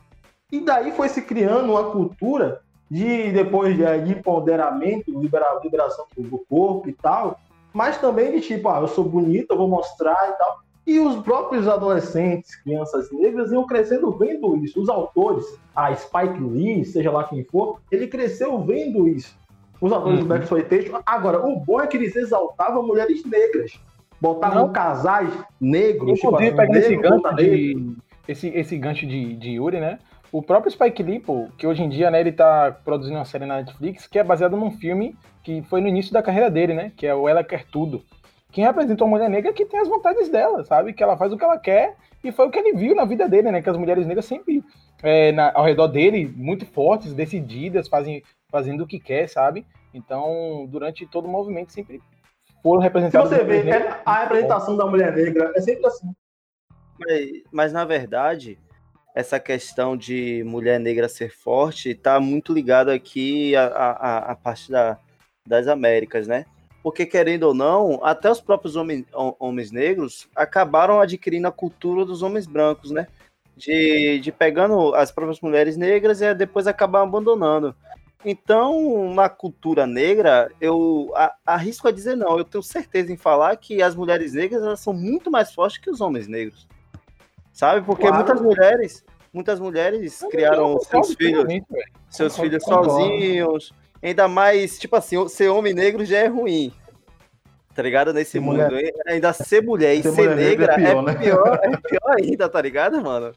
[0.49, 6.45] E daí foi se criando uma cultura de, depois de, de empoderamento, libera- liberação do
[6.49, 7.41] corpo e tal.
[7.73, 10.63] Mas também de tipo, ah, eu sou bonita, eu vou mostrar e tal.
[10.85, 14.81] E os próprios adolescentes, crianças negras, iam crescendo vendo isso.
[14.81, 19.35] Os autores, a Spike Lee, seja lá quem for, ele cresceu vendo isso.
[19.79, 20.23] Os autores Uhum.
[20.23, 20.99] do Black Exploitation.
[21.05, 23.79] Agora, o bom é que eles exaltavam mulheres negras.
[24.19, 24.73] Botavam Não.
[24.73, 26.19] casais negros.
[26.19, 27.95] tipo Inclusive, assim, pegando esse gancho de.
[28.27, 29.99] Esse, esse gancho de, de Yuri, né?
[30.31, 33.45] O próprio Spike Lee, pô, que hoje em dia, né, ele tá produzindo uma série
[33.45, 36.91] na Netflix que é baseada num filme que foi no início da carreira dele, né?
[36.95, 38.01] Que é o Ela Quer Tudo.
[38.53, 40.93] Quem representa uma mulher negra que tem as vontades dela, sabe?
[40.93, 43.27] Que ela faz o que ela quer e foi o que ele viu na vida
[43.27, 43.61] dele, né?
[43.61, 44.63] Que as mulheres negras sempre
[45.01, 49.65] é, na- ao redor dele, muito fortes, decididas, fazem, fazendo o que quer, sabe?
[49.93, 51.99] Então, durante todo o movimento, sempre
[52.61, 53.29] foram Se representadas.
[53.29, 53.93] você mulheres vê, negras.
[53.95, 56.13] é- a representação da mulher negra é sempre assim.
[56.99, 58.57] Mas, mas, na verdade,
[59.15, 64.71] essa questão de mulher negra ser forte está muito ligado aqui à, à, à parte
[64.71, 64.97] da,
[65.45, 66.45] das Américas, né?
[66.83, 72.03] Porque, querendo ou não, até os próprios homens, hom- homens negros acabaram adquirindo a cultura
[72.05, 73.07] dos homens brancos, né?
[73.55, 77.73] De, de pegando as próprias mulheres negras e depois acabar abandonando.
[78.25, 81.13] Então, na cultura negra, eu
[81.45, 82.37] arrisco a dizer não.
[82.37, 85.89] Eu tenho certeza em falar que as mulheres negras elas são muito mais fortes que
[85.89, 86.67] os homens negros.
[87.51, 87.85] Sabe?
[87.85, 88.15] Porque Claro.
[88.15, 91.45] muitas mulheres, muitas mulheres criaram Eu seus filhos,
[92.09, 93.73] seus filhos sozinhos.
[94.03, 96.73] Ainda mais, tipo assim, ser homem negro já é ruim.
[97.73, 98.13] Tá ligado?
[98.13, 98.61] Nesse Ser mundo.
[98.63, 101.15] mulher- Ainda ser mulher e Ser ser, negra negra é é pior, né?
[101.15, 103.33] pior, é pior ainda, tá ligado, mano?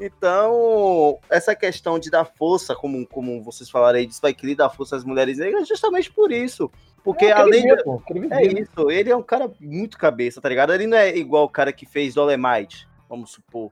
[0.00, 4.70] Então, essa questão de dar força, como, como vocês falaram aí, de Spike Lee dar
[4.70, 6.70] força às mulheres negras, é justamente por isso.
[7.02, 10.72] Porque É, além de, pô, é isso, ele é um cara muito cabeça, tá ligado?
[10.72, 13.70] Ele não é igual o cara que fez Dolemite, vamos supor.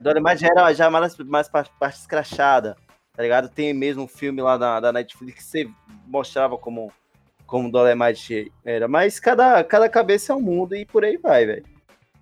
[0.00, 2.76] Dolemite já era já mais, mais parte escrachada,
[3.14, 3.48] tá ligado?
[3.48, 5.70] Tem mesmo um filme lá da, da Netflix que você
[6.06, 6.90] mostrava como,
[7.46, 8.88] como Dolemite era.
[8.88, 11.64] Mas cada, cada cabeça é um mundo e por aí vai, velho.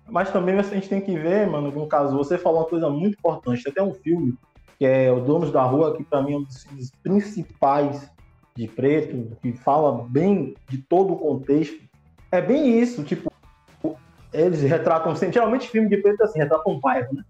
[0.09, 3.17] Mas também a gente tem que ver, mano, no caso, você falou uma coisa muito
[3.17, 3.63] importante.
[3.63, 4.37] Tem até um filme
[4.77, 8.09] que é O Donos da Rua, que para mim é um dos filmes principais
[8.55, 11.79] de preto, que fala bem de todo o contexto.
[12.31, 13.31] É bem isso, tipo,
[14.33, 17.23] eles retratam, geralmente filme de preto é assim, retratam um bairro, né?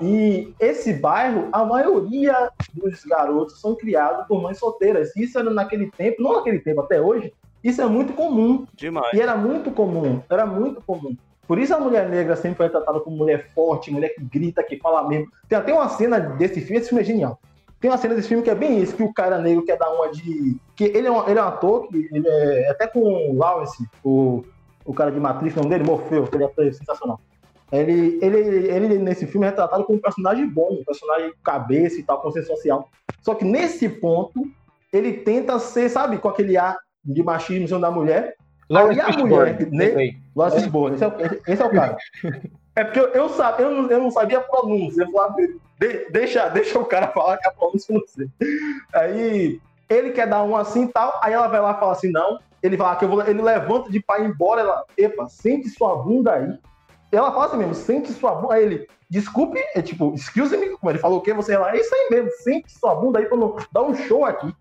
[0.00, 5.14] E esse bairro, a maioria dos garotos são criados por mães solteiras.
[5.16, 7.32] Isso era naquele tempo, não naquele tempo, até hoje,
[7.62, 8.66] isso é muito comum.
[8.74, 9.12] Demais.
[9.12, 11.16] E era muito comum, era muito comum.
[11.46, 14.76] Por isso a mulher negra sempre foi tratada como mulher forte, mulher que grita, que
[14.78, 15.28] fala mesmo.
[15.48, 17.38] Tem até uma cena desse filme, esse filme é genial.
[17.80, 19.90] Tem uma cena desse filme que é bem isso, que o cara negro quer dar
[19.90, 20.56] uma de.
[20.74, 23.86] Que ele é um, ele é um ator, que ele é até com o Lawrence,
[24.02, 24.44] o,
[24.84, 27.20] o cara de Matrix, o nome dele, Morfeu, que ele é sensacional.
[27.72, 32.02] Ele, ele, ele, nesse filme, é retratado como um personagem bom, um personagem cabeça e
[32.02, 32.88] tal, consciência social.
[33.20, 34.40] Só que nesse ponto,
[34.92, 38.34] ele tenta ser, sabe, com aquele ar de machismo da mulher,
[38.68, 39.86] Lawrence Aí a mulher, né?
[40.34, 41.96] Lawrence Fishburne, esse, é, o- esse é o cara.
[42.74, 45.02] É porque eu, eu, sa- eu, não, eu não sabia a pronúncia.
[45.04, 45.36] Eu falava,
[45.78, 48.28] "De- deixa, deixa o cara falar que a pronúncia não sei.
[48.92, 52.10] Aí ele quer dar um assim e tal, aí ela vai lá e fala assim,
[52.10, 52.38] não.
[52.62, 56.32] Ele fala que eu vou, ele levanta de pai embora, ela, epa, sente sua bunda
[56.34, 56.58] aí.
[57.16, 58.54] Ela fala assim mesmo, sente sua bunda.
[58.54, 61.32] Aí ele, desculpe, é tipo, excuse me, como ele falou o quê?
[61.32, 64.24] Você lá, é isso aí mesmo, sente sua bunda aí pra não dar um show
[64.24, 64.54] aqui.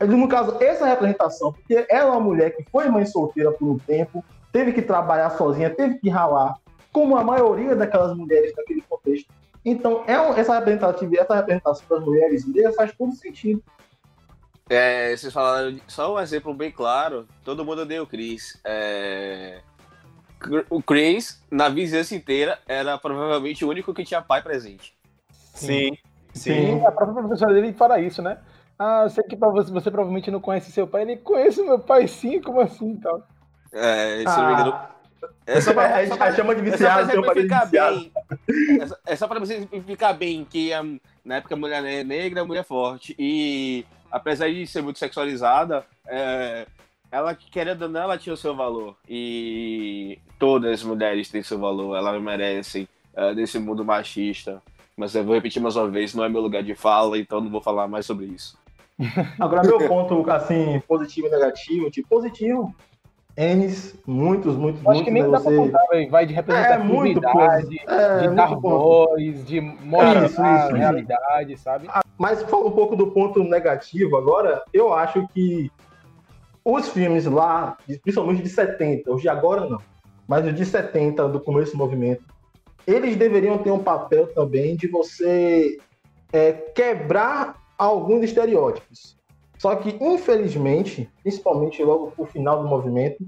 [0.00, 3.78] No caso, essa representação, porque ela é uma mulher que foi mãe solteira por um
[3.78, 6.54] tempo, teve que trabalhar sozinha, teve que ralar,
[6.92, 9.32] como a maioria daquelas mulheres naquele contexto.
[9.64, 13.62] Então, é um- essa representatividade, essa representação das mulheres negras faz todo sentido.
[14.68, 18.60] É, vocês falaram, só um exemplo bem claro, todo mundo odeia o Chris.
[18.64, 19.60] É,
[20.70, 24.94] o Chris, na vizinhança inteira, era provavelmente o único que tinha pai presente.
[25.54, 25.96] Sim.
[26.34, 26.84] Sim.
[26.84, 28.38] A própria professora dele fala isso, né?
[28.78, 31.02] Ah, eu sei que pra você, você provavelmente não conhece seu pai.
[31.02, 33.26] Ele conhece meu pai sim, como assim e tal.
[33.72, 34.90] É, se não me engano, Ah,
[35.46, 37.96] é só pra, aí, só pra- chama de é só viciado, pra exemplificar viciado.
[37.96, 38.12] bem.
[38.80, 42.42] É só- É só pra exemplificar bem que hum, na época a mulher é negra,
[42.42, 43.16] a mulher é forte.
[43.18, 46.66] E apesar de ser muito sexualizada, é,
[47.16, 48.94] ela, querendo ou não, ela tinha o seu valor.
[49.08, 54.62] E todas as mulheres têm seu valor, elas merecem é, desse mundo machista.
[54.96, 57.50] Mas eu vou repetir mais uma vez, não é meu lugar de fala, então não
[57.50, 58.58] vou falar mais sobre isso.
[59.40, 62.74] Agora, meu ponto, assim, positivo e negativo, tipo, positivo,
[63.36, 66.10] N's, muitos, muitos, Eu acho que nem muitos, dá né, pra contar.
[66.10, 67.90] Vai de É muito representatividade, ponto.
[67.90, 71.88] É, de dar voz, de mostrar Isso, a isso, realidade, sabe?
[72.16, 75.70] Mas falando um pouco do ponto negativo agora, eu acho que
[76.68, 79.80] os filmes lá, principalmente de 70, os de agora não,
[80.26, 82.24] mas os de 70, do começo do movimento,
[82.84, 85.78] eles deveriam ter um papel também de você
[86.32, 89.16] é, quebrar alguns estereótipos.
[89.58, 93.24] Só que, infelizmente, principalmente logo pro final do movimento,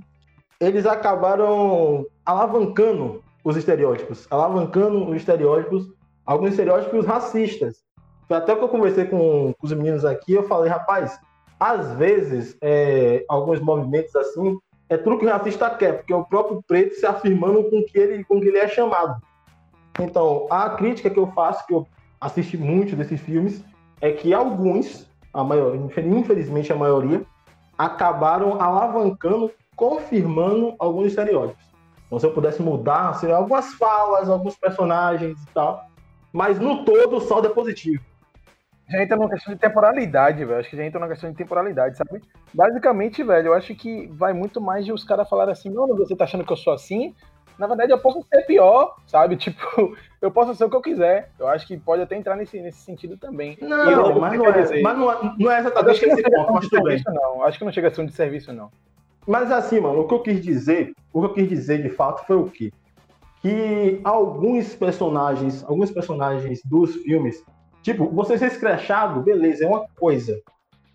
[0.58, 5.86] eles acabaram alavancando os estereótipos, alavancando os estereótipos,
[6.26, 7.84] alguns estereótipos racistas.
[8.26, 11.18] Foi até que eu conversei com, com os meninos aqui, eu falei, rapaz,
[11.58, 16.24] às vezes, é, alguns movimentos assim, é tudo que o racista quer, porque é o
[16.24, 19.20] próprio preto se afirmando com que ele, com que ele é chamado.
[20.00, 21.86] Então, a crítica que eu faço, que eu
[22.20, 23.64] assisti muitos desses filmes,
[24.00, 27.22] é que alguns, a maioria, infelizmente a maioria,
[27.76, 31.64] acabaram alavancando, confirmando alguns estereótipos.
[32.06, 35.84] Então, se eu pudesse mudar, seriam algumas falas, alguns personagens e tal,
[36.32, 38.02] mas no todo o saldo é positivo.
[38.90, 40.58] Já entra numa questão de temporalidade, velho.
[40.60, 42.22] Acho que já entra numa questão de temporalidade, sabe?
[42.54, 46.16] Basicamente, velho, eu acho que vai muito mais de os caras falarem assim, mano, você
[46.16, 47.14] tá achando que eu sou assim?
[47.58, 49.36] Na verdade, eu posso ser pior, sabe?
[49.48, 51.30] Tipo, eu posso ser o que eu quiser.
[51.38, 53.58] Eu acho que pode até entrar nesse, nesse sentido também.
[53.60, 56.14] Não, eu- mas, não é, dizer- mas não é, não é exatamente acho que não
[56.18, 57.02] esse ponto, mas tudo bem.
[57.06, 57.42] não.
[57.42, 58.70] Acho que não chega a ser um de serviço, não.
[59.26, 62.24] Mas assim, mano, o que eu quis dizer, o que eu quis dizer de fato
[62.26, 62.72] foi o quê?
[63.42, 67.44] Que alguns personagens, alguns personagens dos filmes,
[67.82, 70.40] tipo, você ser escrachado, beleza, é uma coisa.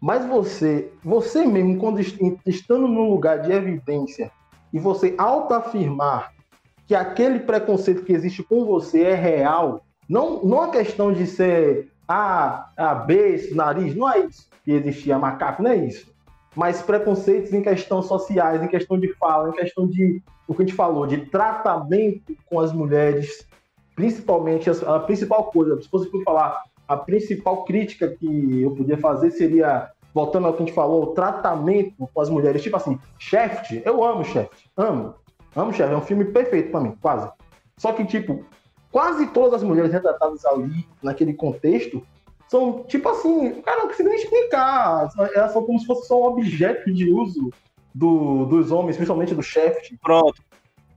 [0.02, 4.32] Mas você, você mesmo, quando est- estando num lugar de evidência
[4.74, 6.34] e você autoafirmar
[6.88, 11.90] que aquele preconceito que existe com você é real, não, não a questão de ser
[12.08, 16.14] ah, ah, beijo, nariz, não é isso que existia macaco, não é isso
[16.56, 20.66] mas preconceitos em questão sociais, em questão de fala, em questão de o que a
[20.66, 23.48] gente falou, de tratamento com as mulheres,
[23.96, 26.62] principalmente as- a, principal coisa, se fosse por falar,
[26.94, 31.08] a principal crítica que eu podia fazer seria, voltando ao que a gente falou, o
[31.08, 35.16] tratamento com as mulheres, tipo assim, Shaft, eu amo Shaft, amo,
[35.56, 37.30] amo Shaft, é um filme perfeito pra mim, quase.
[37.78, 38.46] Só que, tipo,
[38.92, 42.06] quase todas as mulheres retratadas ali, naquele contexto,
[42.48, 45.10] são tipo assim, cara, não consigo nem explicar.
[45.34, 47.50] Elas são como se fosse só um objeto de uso
[47.96, 49.98] do, dos homens, principalmente do chefe.
[50.02, 50.40] Pronto.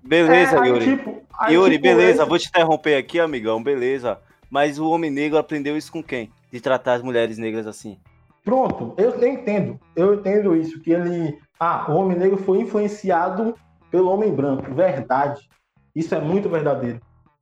[0.02, 0.84] Beleza, É, aí, Yuri.
[0.84, 4.18] tipo, aí, Yuri, tipo, beleza, esse- vou te interromper aqui, amigão, beleza.
[4.50, 6.30] Mas o homem negro aprendeu isso com quem?
[6.52, 7.98] De tratar as mulheres negras assim.
[8.44, 9.78] Pronto, eu, entendo.
[9.94, 11.36] Eu entendo isso, que ele.
[11.58, 13.54] Ah, o homem negro foi influenciado
[13.90, 14.72] pelo homem branco.
[14.72, 15.48] Verdade.
[15.94, 17.00] Isso é muito verdadeiro.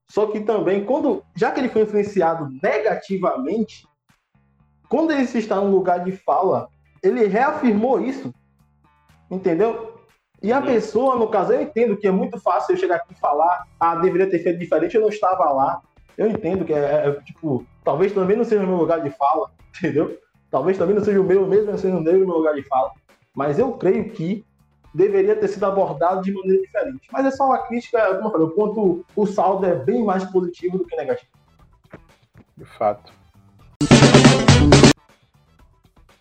[0.09, 1.23] Só que também, quando.
[1.37, 3.87] Já que ele foi influenciado negativamente,
[4.89, 6.69] quando ele se está num lugar de fala,
[7.03, 8.33] ele reafirmou isso.
[9.31, 9.95] Entendeu?
[10.43, 10.67] E a Uhum.
[10.67, 13.97] pessoa, no caso, eu entendo que é muito fácil eu chegar aqui e falar, ah,
[13.97, 15.81] deveria ter feito diferente, eu não estava lá.
[16.17, 19.51] Eu entendo que é, é, tipo, talvez também não seja o meu lugar de fala,
[19.77, 20.19] entendeu?
[20.51, 22.93] Talvez também não seja o meu, mesmo sendo negro, o meu lugar de fala.
[23.35, 24.45] Mas eu creio que
[24.95, 27.09] deveria ter sido abordado de maneira diferente.
[27.11, 30.25] Mas é só uma crítica, como eu falei, o ponto, o saldo é bem mais
[30.25, 31.31] positivo do que negativo.
[32.57, 33.13] De fato.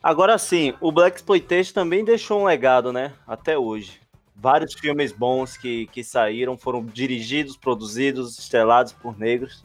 [0.02, 3.14] Agora sim, o Black Exploitation também deixou um legado, né?
[3.28, 4.02] Até hoje.
[4.36, 9.64] Vários filmes bons que, que saíram foram dirigidos, produzidos, estrelados por negros.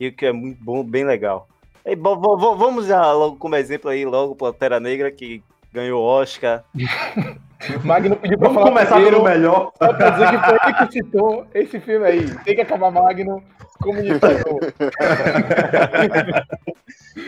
[0.00, 1.46] E o que é muito bom, bem legal.
[1.84, 6.02] E, bo- bo- bo- vamos já logo como exemplo aí, logo Pantera Negra, que ganhou
[6.02, 6.64] Oscar.
[7.84, 9.72] Magno pediu pra Vamos falar começar primeiro, pelo melhor.
[9.76, 12.34] Só pra dizer que foi ele que citou esse filme aí.
[12.44, 13.42] Tem que acabar Magno
[13.82, 14.60] como ditador.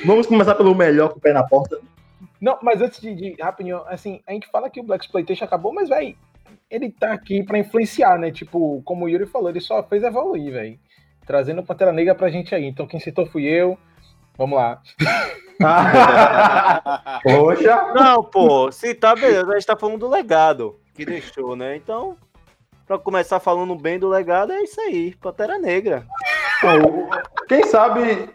[0.07, 1.79] Vamos começar pelo melhor com o pé na porta.
[2.41, 5.73] Não, mas antes de, de rapidinho, assim, a gente fala que o Black Exploitation acabou,
[5.73, 6.17] mas, velho,
[6.71, 8.31] ele tá aqui pra influenciar, né?
[8.33, 10.79] Tipo, como o Yuri falou, ele só fez evoluir, velho.
[11.27, 12.67] Trazendo Pantera Negra pra gente aí.
[12.67, 13.79] Então, quem citou fui eu.
[14.37, 14.81] Vamos lá.
[17.23, 17.93] Poxa!
[17.95, 21.77] Não, pô, se tá beleza, a gente tá falando do legado que deixou, né?
[21.77, 22.17] Então,
[22.87, 26.07] pra começar falando bem do legado, é isso aí, Pantera Negra.
[27.49, 28.31] Quem sabe,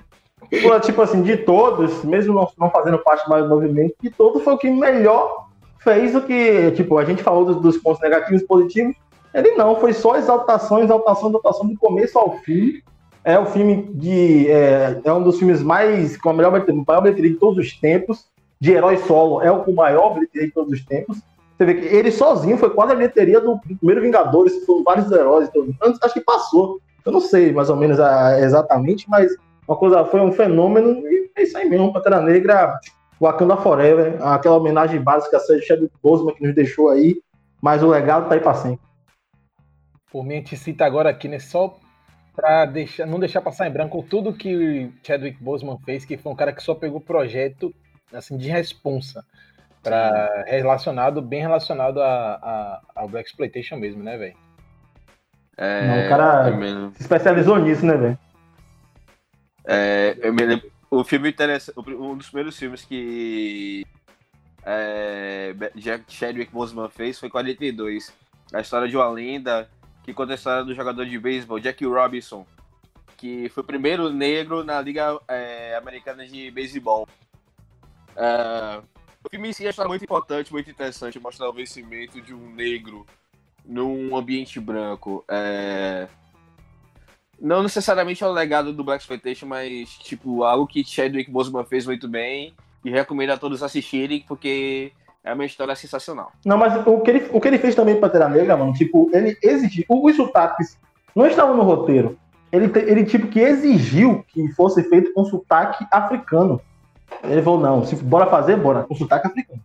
[0.61, 4.43] pô, tipo assim, de todos, mesmo não, não fazendo parte mais do movimento, de todos
[4.43, 5.47] foi o que melhor
[5.79, 8.95] fez o que, tipo, a gente falou dos, dos pontos negativos e positivos,
[9.33, 12.81] ele não, foi só exaltação, exaltação, exaltação do começo ao fim.
[13.23, 14.49] É o filme de.
[14.49, 16.15] É, é um dos filmes mais.
[16.17, 18.25] com a melhor bilheteria, de todos os tempos.
[18.59, 21.17] De herói solo, é o com maior bilheteria de todos os tempos.
[21.57, 25.49] Você vê que ele sozinho foi quase a bilheteria do, primeiro Vingadores, foram vários heróis.
[25.49, 26.79] Então, acho que passou.
[27.05, 29.35] Eu não sei mais ou menos a- exatamente, mas
[29.67, 31.91] uma coisa foi um fenômeno e é isso aí mesmo.
[31.91, 32.79] Pantera Negra,
[33.19, 37.19] Wakanda Forever, aquela homenagem básica a Sérgio Chadwick Boseman que nos deixou aí,
[37.61, 38.86] mas o legado tá aí pra sempre.
[40.17, 41.37] Por mim, a gente cita agora aqui, né?
[41.37, 41.77] Só
[42.35, 46.31] pra deixar, não deixar passar em branco tudo que o Chadwick Boseman fez, que foi
[46.31, 47.71] um cara que só pegou projeto
[48.11, 49.23] assim, de responsa.
[49.83, 54.35] Pra, relacionado, bem relacionado a, a- ao Black Exploitation mesmo, né, velho?
[55.55, 58.19] É, Não, o cara- me- Se especializou nisso, né, velho?
[59.65, 60.71] É, eu me lembro.
[60.89, 61.77] O filme interessante.
[61.79, 63.85] Um dos primeiros filmes que.
[64.65, 68.11] É, Jack Chadwick Boseman fez foi 42.
[68.51, 69.69] A história de uma lenda
[70.07, 72.47] que conta a história do jogador de beisebol, Jackie Robinson,
[73.17, 77.05] que foi o primeiro negro na Liga é, Americana de Beisebol.
[78.15, 78.79] É,
[79.21, 83.05] o filme em si é muito importante, muito interessante, mostrar o vencimento de um negro
[83.65, 85.25] num ambiente branco.
[85.27, 86.07] É,
[87.37, 91.85] não necessariamente é o legado do Black Exploitation, mas tipo, algo que Chadwick Boseman fez
[91.85, 94.93] muito bem e recomendo a todos assistirem, porque
[95.27, 96.31] é uma história sensacional.
[96.45, 99.09] Não, mas o que ele, o que ele fez também pra Pantera Negra, mano, tipo,
[99.13, 99.85] ele exigiu.
[99.89, 100.77] Os sotaques
[101.15, 102.17] não estavam no roteiro.
[102.51, 106.61] Ele, ele, tipo, que exigiu que fosse feito com sotaque africano.
[107.23, 109.59] Ele falou, não, se bora fazer, bora, com sotaque africano.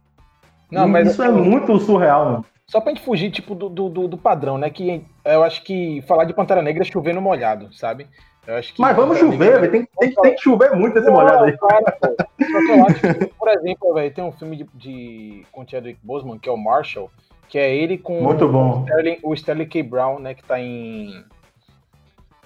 [0.71, 2.45] Não, mas Isso é muito surreal, mano.
[2.67, 4.71] Só pra gente fugir, tipo, do, do, do- do padrão, né?
[4.71, 8.07] Que eu acho que falar de Pantera Negra é chover no molhado, sabe?
[8.47, 9.73] Eu acho que Mas vamos Pantera chover, velho.
[9.73, 11.57] Tem, tem, tem que chover muito esse molhado aí.
[11.57, 12.09] claro, pô.
[12.09, 16.01] Só que eu acho que, por exemplo, velho, tem um filme de, de com Chadwick
[16.03, 17.11] Boseman, que é o Marshall,
[17.49, 18.81] que é ele com Muito bom.
[18.81, 19.83] O, Sterling, o Sterling K.
[19.83, 21.25] Brown, né, que tá em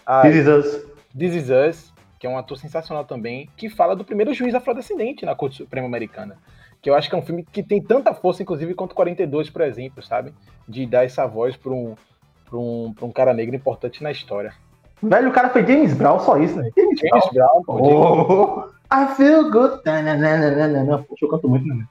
[0.06, 0.87] ah, This is us.
[1.18, 5.26] This Is Us, que é um ator sensacional também, que fala do primeiro juiz afrodescendente
[5.26, 6.38] na Corte Suprema Americana.
[6.80, 9.62] Que eu acho que é um filme que tem tanta força, inclusive, quanto 42, por
[9.62, 10.32] exemplo, sabe?
[10.68, 11.97] De dar essa voz pra um,
[12.44, 14.55] pra um, pra um cara negro importante na história.
[15.03, 16.70] Velho, o cara foi James Brown, só isso, né?
[16.76, 17.20] James Brown.
[17.20, 19.82] James Brown, pô, Oh, I feel good.
[19.82, 21.05] Tananana.
[21.09, 21.84] Poxa, eu canto muito, né?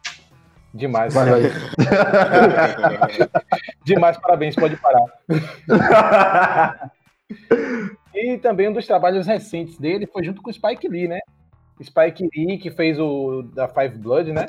[0.75, 1.13] demais.
[1.13, 1.37] Valeu.
[3.83, 5.05] Demais, parabéns, pode parar.
[8.13, 11.19] E também um dos trabalhos recentes dele foi junto com o Spike Lee, né?
[11.81, 14.47] Spike Lee, que fez o da Five Blood, né?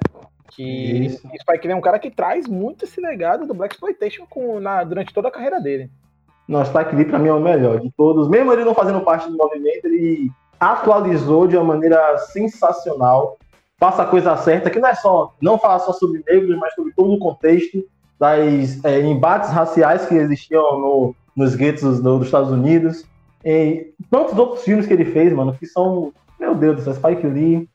[0.51, 1.29] Que Isso.
[1.41, 4.85] Spike Lee é um cara que traz muito esse legado do Black Exploitation com, na,
[4.85, 5.91] durante toda a carreira dele.
[6.49, 8.29] Não, Spike Lee pra mim é o melhor de todos.
[8.29, 10.31] Mesmo ele não fazendo parte do movimento, ele
[10.61, 13.37] atualizou de uma maneira sensacional.
[13.79, 16.93] Faça a coisa certa, que não é só, não falar só sobre negros, mas sobre
[16.95, 17.85] todo o contexto
[18.19, 23.05] das é, embates raciais que existiam no, nos guetos do, dos Estados Unidos.
[23.45, 27.27] E tantos outros filmes que ele fez, mano, que são, meu Deus do céu, Spike
[27.27, 27.69] Lee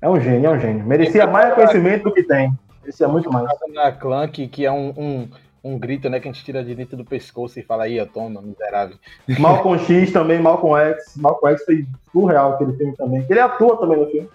[0.00, 0.86] é um gênio, é um gênio.
[0.86, 2.52] Merecia mais reconhecimento do que tem.
[2.80, 3.46] Merecia muito mais.
[3.72, 5.28] Na que, que é um, um
[5.64, 8.42] um grito, né, que a gente tira de dentro do pescoço e fala, aí, toma,
[8.42, 8.98] miserável.
[9.38, 11.16] Malcolm X também, Malcolm X.
[11.16, 13.24] Malcolm X foi surreal aquele filme também.
[13.28, 14.28] Ele atua também no filme.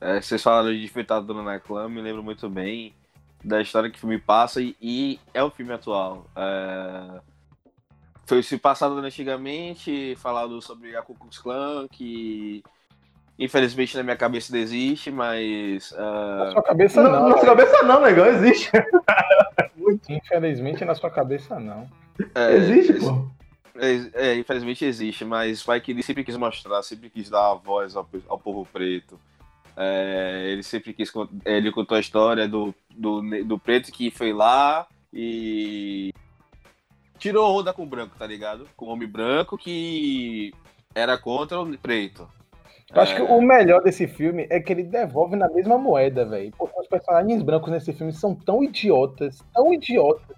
[0.00, 2.94] É, vocês falaram de Infiltrado na Clã, me lembro muito bem
[3.42, 6.26] da história que o filme passa e, e é um filme atual.
[6.36, 7.20] É...
[8.26, 12.62] Foi se passado antigamente, falado sobre a Ku Klux Klan, que
[13.38, 15.92] Infelizmente na minha cabeça não existe, mas.
[15.92, 16.38] Uh...
[16.38, 17.12] Na sua cabeça não.
[17.12, 18.70] não na sua cabeça não, negão, existe.
[20.08, 21.88] Infelizmente na sua cabeça não.
[22.34, 23.28] É, existe, pô.
[23.76, 27.54] É, é, infelizmente existe, mas vai que ele sempre quis mostrar, sempre quis dar a
[27.54, 29.20] voz ao, ao povo preto.
[29.76, 31.12] É, ele sempre quis.
[31.44, 36.12] Ele contou a história do, do, do preto que foi lá e.
[37.20, 38.68] Tirou onda com o branco, tá ligado?
[38.76, 40.52] Com o homem branco que
[40.92, 42.28] era contra o preto.
[42.94, 46.52] Eu acho que o melhor desse filme é que ele devolve na mesma moeda, velho.
[46.56, 50.36] Porque os personagens brancos nesse filme são tão idiotas, tão idiotas.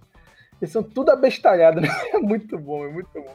[0.60, 1.88] Eles são tudo abestalhados, né?
[2.12, 3.34] É muito bom, é muito bom.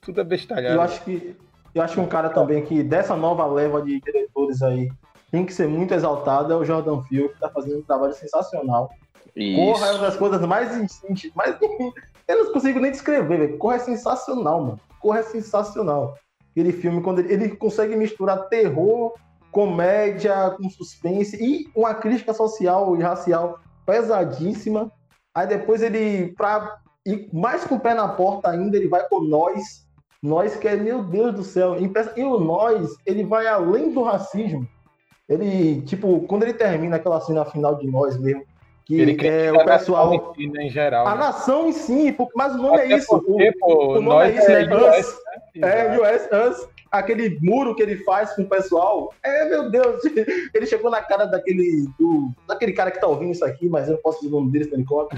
[0.00, 0.76] Tudo abestalhado.
[0.76, 1.36] Eu acho que
[1.74, 4.90] eu acho que um cara também que dessa nova leva de diretores aí
[5.30, 8.90] tem que ser muito exaltado é o Jordan Peele, que tá fazendo um trabalho sensacional.
[9.36, 9.60] Isso.
[9.60, 10.70] Corra é uma das coisas mais
[11.34, 11.56] mais
[12.26, 13.58] eu não consigo nem descrever, velho.
[13.58, 14.80] Corra é sensacional, mano.
[15.00, 16.14] Corra é sensacional
[16.58, 19.14] aquele filme, quando ele, ele consegue misturar terror,
[19.52, 24.90] comédia com suspense e uma crítica social e racial pesadíssima.
[25.32, 29.20] Aí depois ele, pra ir mais com o pé na porta ainda, ele vai com
[29.20, 29.86] nós.
[30.20, 34.66] Nós que é, meu Deus do céu, e o nós, ele vai além do racismo.
[35.28, 38.42] Ele, tipo, quando ele termina aquela cena final de nós mesmo,
[38.88, 40.34] que ele é o pessoal.
[40.38, 41.20] Em, em geral, a né?
[41.20, 43.06] nação em si, mas o nome Até é isso.
[43.06, 44.64] Porque, o, pô, o nome é isso, né?
[44.64, 45.20] US, Us.
[45.62, 46.68] É, US, Us.
[46.90, 49.12] Aquele muro que ele faz com o pessoal.
[49.22, 50.00] É, meu Deus.
[50.54, 51.86] Ele chegou na cara daquele.
[51.98, 54.52] Do, daquele cara que tá ouvindo isso aqui, mas eu não posso dizer o nome
[54.52, 55.14] dele, conta.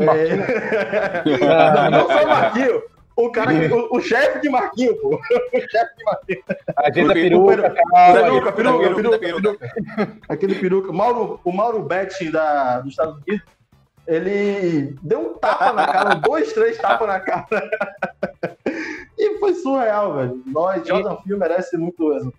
[0.00, 1.24] É...
[1.88, 2.82] não, não só o Marquinho.
[3.16, 5.20] O cara, o, o chefe de Marquinho, pô.
[5.54, 6.42] O chefe de Marquinho.
[6.76, 7.74] Agenda peruca,
[8.12, 9.70] peruca, peruca, peruca, peruca.
[10.28, 10.92] Aquele peruca.
[10.92, 13.46] Mauro, o Mauro Betti da, dos Estados Unidos,
[14.06, 17.46] ele deu um tapa na cara, dois, três tapas na cara.
[19.16, 20.42] e foi surreal, velho.
[20.46, 22.32] Nós, Jordan Peele merece muito mesmo.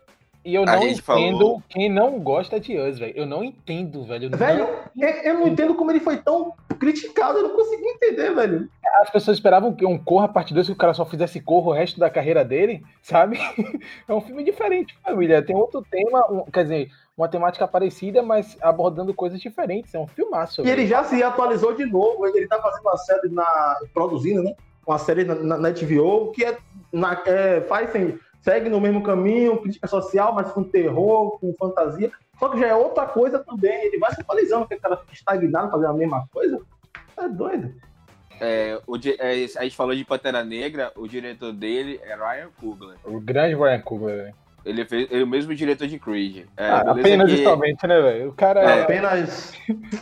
[0.46, 1.64] E eu não entendo falou...
[1.68, 3.14] quem não gosta de Us, velho.
[3.16, 4.26] Eu não entendo, velho.
[4.32, 5.08] Eu velho, não...
[5.08, 7.39] Eu, eu, não entendo como ele foi tão criticado.
[7.39, 8.70] Eu não consegui entender, velho.
[9.02, 11.74] As pessoas esperavam que um Corra parte 2 que o cara só fizesse Corra o
[11.74, 13.39] resto da carreira dele, sabe?
[14.08, 15.41] É um filme diferente, família.
[15.41, 19.96] Tem outro tema, um, quer dizer, uma temática parecida, mas abordando coisas diferentes.
[19.96, 20.62] É um filmaço.
[20.62, 20.80] E velho.
[20.80, 22.28] ele já se atualizou de novo.
[22.28, 23.80] Ele tá fazendo uma série na.
[23.93, 24.54] produzindo, né?
[24.86, 26.56] Uma série na, na, na HBO que é,
[26.93, 32.12] na, é faz assim, segue no mesmo caminho, crítica social, mas com terror, com fantasia.
[32.38, 33.88] Só que já é outra coisa também.
[33.88, 36.62] Ele vai se atualizando, porque o cara fica estagnado fazendo a mesma coisa.
[37.18, 37.74] É doido.
[38.39, 42.98] É, o, é, a gente falou de Pantera Negra, o diretor dele é Ryan Coogler.
[43.04, 44.34] O grande Ryan Coogler,
[44.64, 46.46] Ele fez ele é o mesmo diretor de Creed.
[46.56, 47.38] É, ah, apenas que...
[47.38, 48.30] justamente, né, velho?
[48.30, 48.84] O cara é.
[48.84, 49.54] Apenas.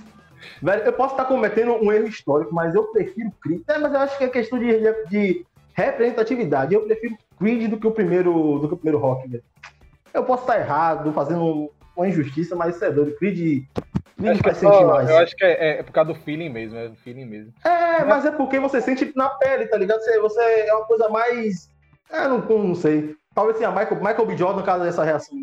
[0.62, 3.62] velho, eu posso estar cometendo um erro histórico, mas eu prefiro Creed.
[3.70, 4.74] É, mas eu acho que é questão de,
[5.10, 6.74] de representatividade.
[6.74, 9.44] Eu prefiro Creed do que o primeiro, do que o primeiro Rock, velho.
[10.14, 13.16] Eu posso estar errado, fazendo uma injustiça, mas isso é doido.
[13.18, 13.66] Creed,
[14.18, 15.10] Creed faz sentir só, mais.
[15.10, 17.54] Eu acho que é, é, por causa do feeling mesmo, é do feeling mesmo.
[17.66, 20.00] É, mas é porque você sente na pele, tá ligado?
[20.00, 21.70] Você, você é uma coisa mais.
[22.10, 23.14] É, não, não sei.
[23.36, 24.38] Talvez tenha Michael, Michael B.
[24.38, 25.38] Jordan no caso dessa reação.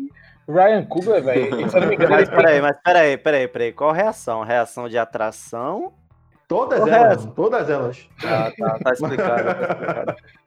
[0.47, 2.11] Ryan Coogler, velho, se eu não me engano.
[2.11, 3.73] Mas peraí, mas peraí, peraí, peraí.
[3.73, 4.43] Qual reação?
[4.43, 5.93] Reação de atração?
[6.47, 7.31] Todas Qual elas, reação?
[7.31, 8.09] todas elas.
[8.25, 10.15] Ah, tá, tá explicado, tá explicado.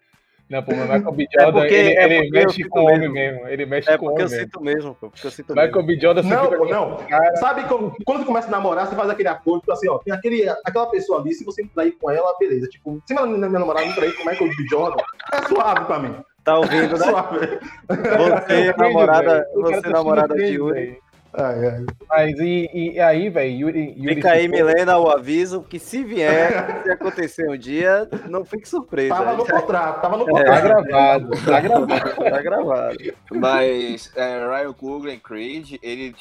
[0.49, 1.27] Não, pô, mas Michael B.
[1.33, 3.49] Jordan, é porque, ele, é ele mexe com o homem mesmo.
[3.49, 4.25] Ele mexe é com o homem.
[4.25, 5.11] É porque eu sinto mesmo, pô.
[5.11, 6.01] Porque eu sinto Michael B.
[6.01, 6.97] Jordan Não, pô, não.
[7.09, 7.37] Cara...
[7.37, 10.13] Sabe quando, quando você começa a namorar, você faz aquele acordo, tipo assim, ó, tem
[10.13, 12.69] aquele, aquela pessoa ali, se você entrar com ela, beleza.
[12.69, 14.67] Tipo, se minha, minha namorada entrar com o Michael B.
[14.71, 16.15] Jordan, é suave pra mim.
[16.45, 17.07] Tá ouvindo, né?
[17.07, 17.59] Suave.
[17.89, 20.99] Você, namorada, você, namorada de Yuri.
[21.37, 21.87] Ai, ai.
[22.09, 24.15] Mas e, e aí, velho, Yuri, Yuri.
[24.15, 29.17] Fica aí, Milena, o aviso que se vier, se acontecer um dia, não fique surpresa.
[29.17, 30.49] Tava no contrato, tava no contrato.
[30.49, 32.15] É, tá gravado, tá gravado.
[32.17, 32.97] tá gravado.
[33.33, 36.15] Mas é, Ryan Coogler em Creed, ele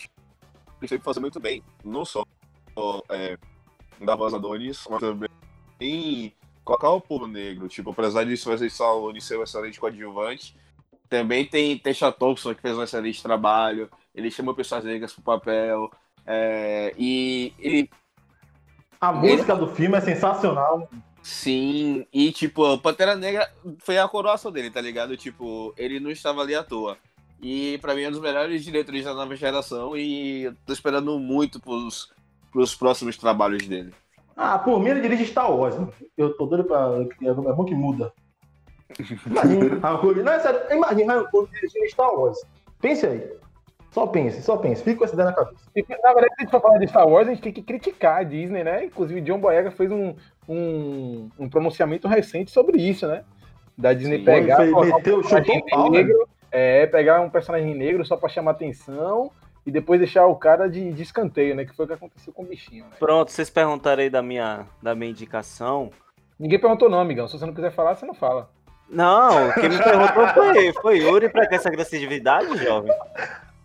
[0.82, 1.64] sempre fazer muito bem.
[1.84, 2.24] Não só
[3.10, 3.38] é,
[4.02, 6.34] da voz Adonis, mas também
[6.66, 7.68] colocar o pulo negro.
[7.68, 10.56] Tipo, apesar disso fazer só o ser um excelente coadjuvante,
[11.08, 13.90] também tem Tesha Thompson, que fez um excelente trabalho.
[14.14, 15.90] Ele chamou pessoas negras pro papel.
[16.26, 17.90] É, e ele.
[19.00, 20.90] A música do filme é sensacional.
[21.22, 23.50] Sim, e tipo, Pantera Negra
[23.80, 25.16] foi a coroação dele, tá ligado?
[25.16, 26.98] Tipo, ele não estava ali à toa.
[27.42, 31.18] E pra mim é um dos melhores diretores da nova geração e eu tô esperando
[31.20, 32.14] muito pros,
[32.52, 33.94] pros próximos trabalhos dele.
[34.36, 35.78] Ah, por mim ele dirige Star Wars.
[35.78, 35.88] né?
[36.18, 36.90] Eu tô doido pra.
[37.22, 38.14] É bom que muda.
[39.26, 39.80] Imagina,
[40.24, 42.40] Não, é sério, imagina Coogler dirigindo Star Wars.
[42.80, 43.30] Pense aí.
[43.94, 44.84] Só pense, só pense.
[44.84, 45.56] Fica com essa ideia na cabeça.
[46.04, 48.22] Na verdade, se a gente for falar de Star Wars, a gente tem que criticar
[48.22, 48.86] a Disney, né?
[48.86, 50.16] Inclusive, John Boyega fez um,
[50.50, 53.24] um, um pronunciamento recente sobre isso, né?
[53.78, 54.26] Da Disney Sim.
[54.26, 58.18] pegar, Foi- meteu, um personagem chutou o pau, negro, é, pegar um personagem negro só
[58.18, 59.30] pra chamar atenção
[59.64, 61.64] e depois deixar o cara de, de escanteio, né?
[61.64, 62.86] Que foi o que aconteceu com o bichinho.
[62.86, 62.92] Né?
[62.98, 65.92] Pronto, vocês perguntaram aí da minha, da minha indicação.
[66.40, 67.28] Ninguém perguntou não, amigão.
[67.28, 68.50] Se você não quiser falar, você não fala.
[68.90, 72.92] Não, quem me perguntou foi, foi Yuri pra que essa agressividade, jovem.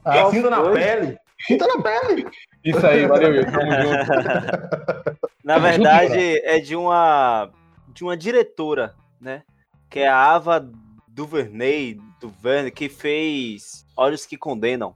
[0.08, 1.18] Ah, sinta na pele.
[1.46, 2.26] Sinta na pele.
[2.64, 3.44] Isso aí, valeu, Will.
[3.44, 5.18] Tamo junto.
[5.44, 7.50] Na verdade, é de uma
[7.88, 9.42] de uma diretora, né?
[9.88, 10.70] Que é a Ava
[11.08, 14.94] Duvernay, Duvernay, que fez Olhos que Condenam.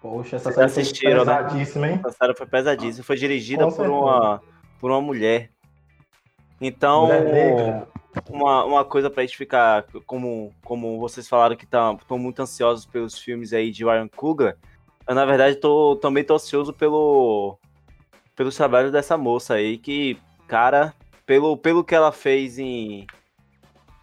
[0.00, 1.18] Poxa, essa Vocês série foi né?
[1.18, 2.00] pesadíssima, hein?
[2.04, 3.04] Essa série foi pesadíssima.
[3.04, 4.42] Foi dirigida por uma,
[4.80, 5.50] por uma mulher.
[6.60, 7.88] Então, Mulher negra.
[8.28, 13.18] Uma, uma coisa pra gente ficar, como, como vocês falaram que estão muito ansiosos pelos
[13.18, 14.56] filmes aí de Ryan Coogler,
[15.06, 17.58] eu na verdade tô, também tô ansioso pelo,
[18.36, 20.94] pelo trabalho dessa moça aí, que, cara,
[21.24, 23.06] pelo, pelo que ela fez em,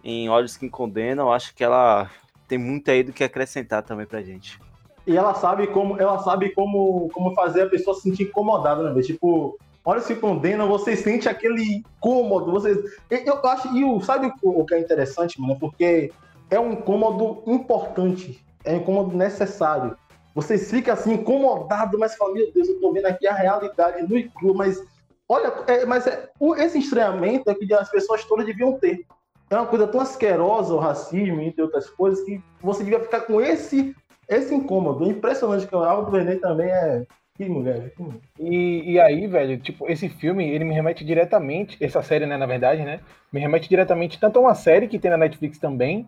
[0.03, 2.09] em Olhos que Condenam, eu acho que ela
[2.47, 4.59] tem muito aí do que acrescentar também pra gente.
[5.07, 9.01] E ela sabe como, ela sabe como, como fazer a pessoa se sentir incomodada, né?
[9.01, 12.83] Tipo, olha se condena, você sente aquele incômodo, você.
[13.09, 15.53] Eu, acho, e o, sabe o, que é interessante, mano?
[15.53, 16.11] É Porque
[16.49, 19.95] é um incômodo importante, é um incômodo necessário.
[20.33, 24.17] Você fica assim, incomodado, mas fala, meu Deus, eu tô vendo aqui a realidade no
[24.17, 24.83] e cru, mas
[25.29, 29.05] olha, é, mas é, esse estranhamento é que as pessoas todas deviam ter.
[29.49, 33.39] É uma coisa tão asquerosa o racismo, entre outras coisas, que você devia ficar com
[33.39, 33.95] esse
[34.27, 35.05] esse incômodo.
[35.05, 37.05] É impressionante que o Álvaro Vernet também é.
[37.35, 38.19] Que mulher, que mulher.
[38.39, 42.45] E, e aí, velho, tipo, esse filme, ele me remete diretamente, essa série, né, na
[42.45, 46.07] verdade, né, me remete diretamente tanto a uma série que tem na Netflix também,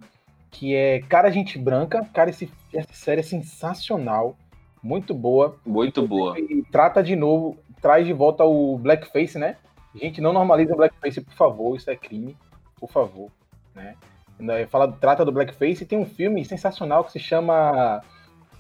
[0.50, 2.08] que é Cara Gente Branca.
[2.14, 4.38] Cara, esse, essa série é sensacional,
[4.82, 5.58] muito boa.
[5.66, 6.40] Muito boa.
[6.40, 9.58] E trata de novo, traz de volta o blackface, né?
[9.94, 12.38] Gente, não normaliza o blackface, por favor, isso é crime,
[12.80, 13.30] por favor,
[13.76, 13.96] né?
[14.40, 18.04] Né, Fala, trata do blackface e tem um filme sensacional que se chama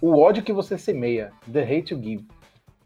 [0.01, 2.28] O ódio que você semeia, The Hate You Give.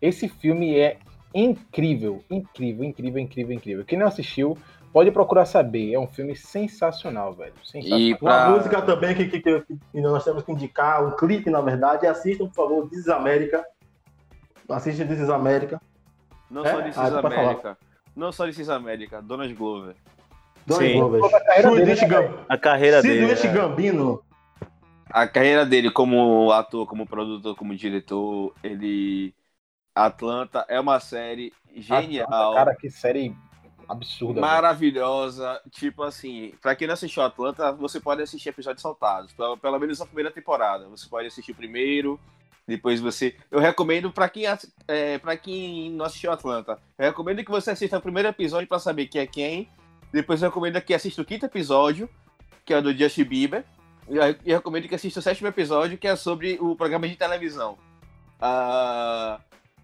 [0.01, 0.97] Esse filme é
[1.33, 3.85] incrível, incrível, incrível, incrível, incrível.
[3.85, 4.57] Quem não assistiu,
[4.91, 5.93] pode procurar saber.
[5.93, 7.53] É um filme sensacional, velho.
[7.63, 7.99] Sensacional.
[7.99, 8.49] E Uma pra...
[8.49, 12.07] música também que, que, que- que nós temos que indicar, um clipe, na verdade.
[12.07, 13.63] Assistam, por favor, This is America.
[14.69, 15.81] Assistam This is America.
[16.49, 16.71] Não É?
[16.71, 17.77] só This Ah, América.
[18.15, 19.21] Não só This is América.
[19.21, 19.95] Donald Glover.
[20.65, 20.99] Donald Sim.
[20.99, 21.23] Glover.
[21.23, 23.25] A carreira dele, Swedish né, Gam- A carreira dele.
[23.27, 24.21] Swedish é- Gambino.
[25.09, 29.33] A carreira dele como ator, como produtor, como diretor, ele...
[29.95, 32.27] Atlanta é uma série genial.
[32.27, 33.35] Atlanta, Cara, que série
[33.87, 34.39] absurda.
[34.39, 35.61] maravilhosa.
[35.71, 39.33] Tipo assim, pra quem não assistiu Atlanta, você pode assistir episódios saltados.
[39.33, 40.87] Pelo, pelo menos a primeira temporada.
[40.89, 42.19] Você pode assistir o primeiro,
[42.67, 43.35] depois você.
[43.49, 44.43] Eu recomendo pra quem,
[44.87, 46.79] é, pra quem não assistiu Atlanta.
[46.97, 49.69] Eu recomendo que você assista o primeiro episódio pra saber quem é quem.
[50.11, 52.09] Depois eu recomendo que assista o quinto episódio,
[52.65, 53.65] que é do Justin Bieber.
[54.09, 57.15] E eu eu recomendo que assista o sétimo episódio, que é sobre o programa de
[57.15, 57.77] televisão.
[58.41, 59.39] Ah,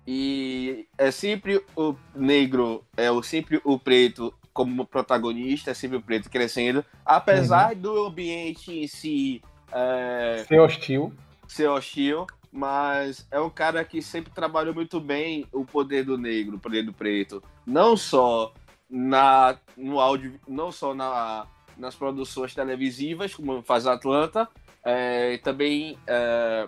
[0.07, 6.01] e é sempre o negro, é o sempre o preto como protagonista, é sempre o
[6.01, 6.83] preto crescendo.
[7.05, 9.41] Apesar do ambiente em si
[9.71, 11.13] é, Ser hostil.
[11.47, 16.55] ser hostil, mas é um cara que sempre trabalhou muito bem o poder do negro,
[16.55, 17.43] o poder do preto.
[17.65, 18.53] Não só
[18.89, 21.45] na, no áudio, não só na,
[21.77, 24.47] nas produções televisivas, como faz a Atlanta,
[24.83, 26.67] é, também é,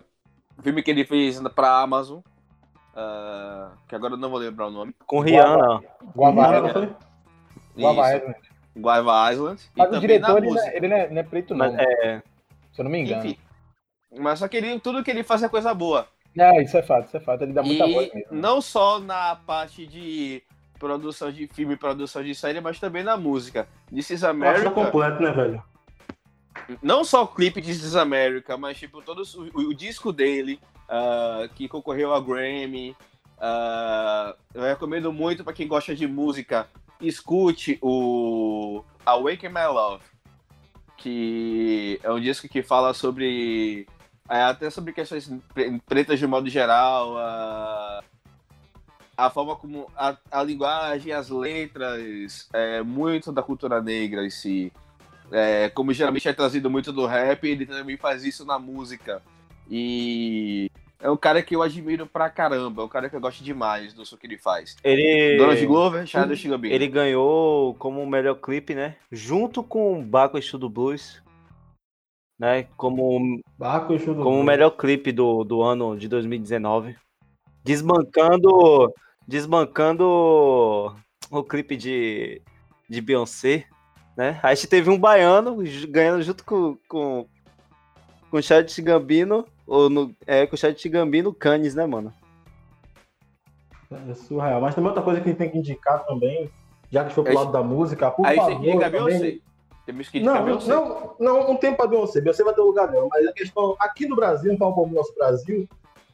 [0.58, 2.20] o filme que ele fez para a Amazon,
[2.96, 5.82] é, que agora eu não vou lembrar o nome, Com Rihanna.
[6.16, 6.74] Guava Island.
[6.74, 6.96] foi?
[7.84, 8.36] Guava Island.
[8.78, 9.62] Guava Island.
[9.76, 11.56] e Mas o também diretor, na ele, não é, ele não é- não é preto,
[11.56, 11.72] não.
[11.72, 12.22] Mas, é,
[12.72, 13.26] Se eu não me engano.
[13.26, 13.38] Enfim,
[14.20, 16.08] mas só que ele, tudo que ele faz é coisa boa.
[16.38, 17.42] É, isso é fato, isso é fato.
[17.44, 18.28] Ele dá muita e voz mesmo.
[18.32, 20.42] não só na parte de
[20.78, 23.68] produção de filme, produção de série, mas também na música.
[23.94, 25.64] This is America, completo, né, velho?
[26.82, 30.60] Não só o clipe de This is America, mas tipo todo o, o disco dele,
[30.88, 32.96] ah, que concorreu a Grammy.
[33.40, 36.68] ah, eu recomendo muito para quem gosta de música
[37.02, 40.04] escute o Awaken My Love,
[40.98, 43.88] que é um disco que fala sobre
[44.30, 45.32] é, até sobre questões
[45.88, 48.04] pretas de modo geral, a,
[49.18, 54.72] a forma como a, a linguagem, as letras, é, muito da cultura negra em si.
[55.32, 59.22] É, como geralmente é trazido muito do rap, ele também faz isso na música.
[59.70, 63.44] E é um cara que eu admiro pra caramba, é um cara que eu gosto
[63.44, 64.76] demais do que ele faz.
[64.84, 65.38] Ele...
[65.38, 66.74] Donald Glover, Childish Gambino.
[66.74, 68.96] Ele ganhou como melhor clipe, né?
[69.12, 71.22] Junto com Baco Estudo Blues,
[72.40, 72.64] né?
[72.78, 76.96] Como, Baco e Show do como o melhor clipe do, do ano de 2019.
[77.64, 78.92] Desbancando,
[79.28, 80.96] desbancando
[81.30, 82.42] o clipe de,
[82.90, 83.68] de Beyoncé,
[84.20, 84.38] né?
[84.44, 87.26] A gente teve um baiano ganhando junto com, com,
[88.30, 92.14] com o Chad Gambino, ou no, é, com o Chad Gambino Canis, né, mano?
[93.90, 94.60] É surreal.
[94.60, 96.50] Mas tem outra coisa que a gente tem que indicar também,
[96.92, 98.58] já que foi pro Aí- lado da música, por Aí favor.
[98.62, 99.38] você também- Beyoncé.
[99.86, 100.70] Temos que Não, não, Beyoncé.
[100.74, 102.20] não, não, não tem pra Beyoncé.
[102.20, 103.08] Beyoncé vai ter lugar dela.
[103.10, 105.66] Mas a questão, aqui no Brasil, no como nosso Brasil,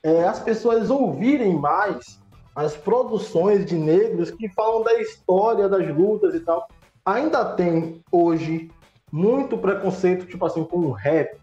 [0.03, 2.22] é as pessoas ouvirem mais
[2.56, 6.70] as produções de negros que falam da história das lutas e tal.
[7.06, 8.72] Ainda tem hoje
[9.12, 11.39] muito preconceito, tipo assim, com o rap.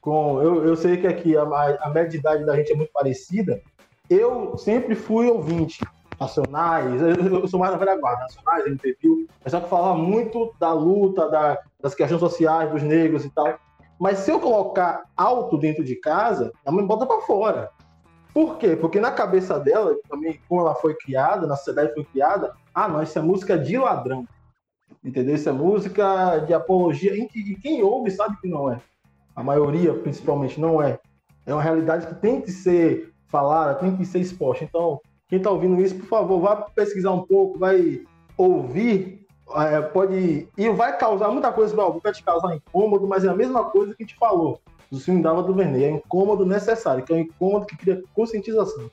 [0.00, 2.92] Com, eu, eu sei que aqui a, a média de idade da gente é muito
[2.92, 3.60] parecida.
[4.08, 5.84] Eu sempre fui ouvinte.
[6.20, 10.72] Nacionais, eu, sou mais da velha guarda, nacionais, MPB, mas só que falava muito da
[10.72, 13.58] luta, da, das questões sociais dos negros e tal.
[13.98, 17.70] Mas se eu colocar alto dentro de casa, a mãe bota pra fora.
[18.32, 18.76] Por quê?
[18.76, 23.02] Porque na cabeça dela, também, como ela foi criada, na sociedade foi criada, ah, não,
[23.02, 24.24] isso é música de ladrão.
[25.04, 25.34] Entendeu?
[25.34, 27.14] Isso é música de apologia.
[27.16, 28.80] E que- quem ouve sabe que não é.
[29.34, 30.98] A maioria, principalmente, não é.
[31.44, 34.62] É uma realidade que tem que ser falada, tem que ser exposta.
[34.62, 38.02] Então, quem está ouvindo isso, por favor, vá pesquisar um pouco, vai
[38.36, 39.26] ouvir,
[39.56, 40.46] é, pode.
[40.56, 43.94] E vai causar muita coisa para vai te causar incômodo, mas é a mesma coisa
[43.94, 45.84] que a gente falou do filme Dava do Verney.
[45.84, 48.90] É incômodo necessário, que é um incômodo que cria conscientização.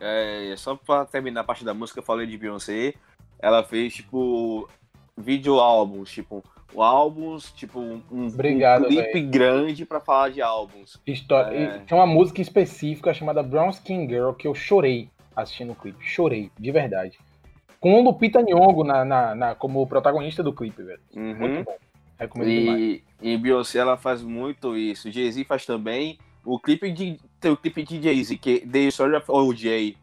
[0.00, 2.94] É, só pra terminar a parte da música, eu falei de Beyoncé.
[3.38, 4.68] Ela fez, tipo,
[5.16, 6.42] vídeo álbuns, tipo,
[6.74, 11.00] o álbuns, tipo, um, um Obrigado, clipe grande pra falar de álbuns.
[11.06, 11.56] História.
[11.56, 11.76] É.
[11.76, 16.04] e Tem uma música específica chamada Brown Skin Girl que eu chorei assistindo o clipe.
[16.04, 17.18] Chorei, de verdade.
[17.80, 21.00] Com o Lupita Nyong'o na, na, na- como protagonista do clipe, velho.
[21.14, 21.34] Uhum.
[21.36, 21.76] Muito bom.
[22.18, 22.80] Recomendo demais.
[22.80, 25.10] E, e Beyoncé ela faz muito isso.
[25.10, 26.18] Jay-Z faz também.
[26.44, 29.96] O clipe de tem o clipe de Jay-Z que The Story of OJ,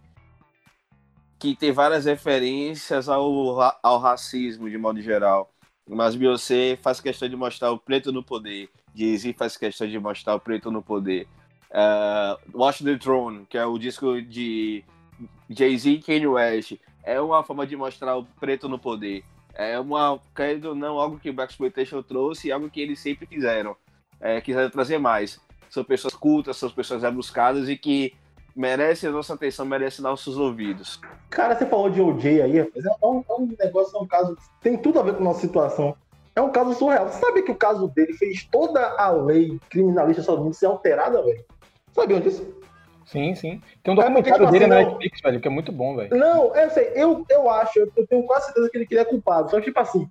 [1.40, 5.50] que tem várias referências ao, ao racismo de modo geral.
[5.88, 8.70] Mas Beyoncé faz questão de mostrar o preto no poder.
[8.94, 11.28] Jay-Z faz questão de mostrar o preto no poder.
[11.72, 14.84] Uh, Watch the Throne, que é o disco de
[15.50, 16.74] Jay-Z e Kanye West,
[17.04, 19.24] é uma forma de mostrar o preto no poder.
[19.54, 23.00] É uma, querendo ou não, algo que o Black Exploitation trouxe e algo que eles
[23.00, 23.76] sempre fizeram.
[24.20, 25.40] É, quiseram trazer mais.
[25.70, 28.14] São pessoas cultas, são pessoas rebuscadas e que
[28.56, 31.00] merecem a nossa atenção, merecem nossos ouvidos.
[31.30, 34.38] Cara, você falou de OJ aí, rapaz, é um, é um negócio, é um caso,
[34.62, 35.96] tem tudo a ver com a nossa situação.
[36.36, 37.08] É um caso surreal.
[37.10, 40.68] Você sabe que o caso dele fez toda a lei criminalista dos Estados Unidos ser
[40.68, 41.44] alterada, velho?
[41.94, 42.48] Sabiam disso?
[43.06, 43.62] Sim, sim.
[43.84, 46.16] Tem um É documentário tipo dele assim, na Netflix, velho, que é muito bom, velho.
[46.16, 49.06] Não, eu sei, eu, eu acho, eu tenho quase certeza que ele, que ele é
[49.06, 49.50] culpado.
[49.50, 50.08] Só que, tipo assim,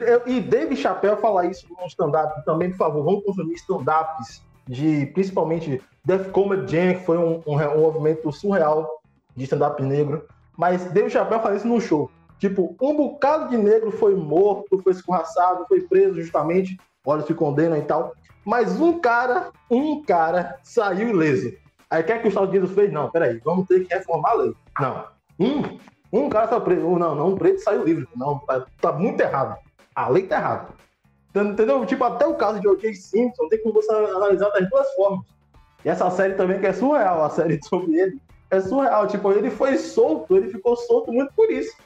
[0.00, 5.06] eu- e Dave Chappelle falar isso no stand-up também, por favor, vamos consumir stand-ups de,
[5.06, 9.00] principalmente, Def Comedy Jam, que foi um, um, um movimento surreal
[9.34, 10.26] de stand-up negro.
[10.56, 12.10] Mas Dave Chappelle fala isso no show.
[12.38, 17.76] Tipo, um bocado de negro foi morto, foi escorraçado, foi preso justamente, olha, se condenam
[17.76, 18.12] e tal.
[18.44, 21.52] Mas um cara, um cara saiu ileso.
[21.90, 22.92] Aí o que é que os Estados Unidos fez?
[22.92, 24.54] Não, peraí, vamos ter que reformar a lei.
[24.80, 25.04] Não.
[25.38, 25.78] Um,
[26.12, 26.98] um cara saiu preso.
[26.98, 28.06] Não, não, um preto saiu livre.
[28.14, 29.58] Não, tá, tá muito errado.
[29.94, 30.68] A lei tá errada.
[31.44, 31.84] Entendeu?
[31.84, 32.94] Tipo, até o caso de O.J.
[32.94, 35.26] Simpson tem como você analisar das duas formas.
[35.84, 38.20] E essa série também que é surreal, a série sobre ele,
[38.50, 39.06] é surreal.
[39.06, 41.76] Tipo, ele foi solto, ele ficou solto muito por isso.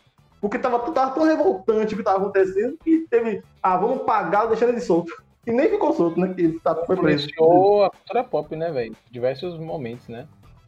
[0.41, 3.43] Porque tava, tava tão revoltante o que tava acontecendo que teve.
[3.63, 5.13] Ah, vamos pagar deixando ele solto.
[5.47, 6.33] E nem ficou solto, né?
[6.33, 7.29] Que ele tá, foi preso.
[7.29, 8.97] Influenciou a cultura pop, né, velho?
[9.11, 10.27] Diversos momentos, né?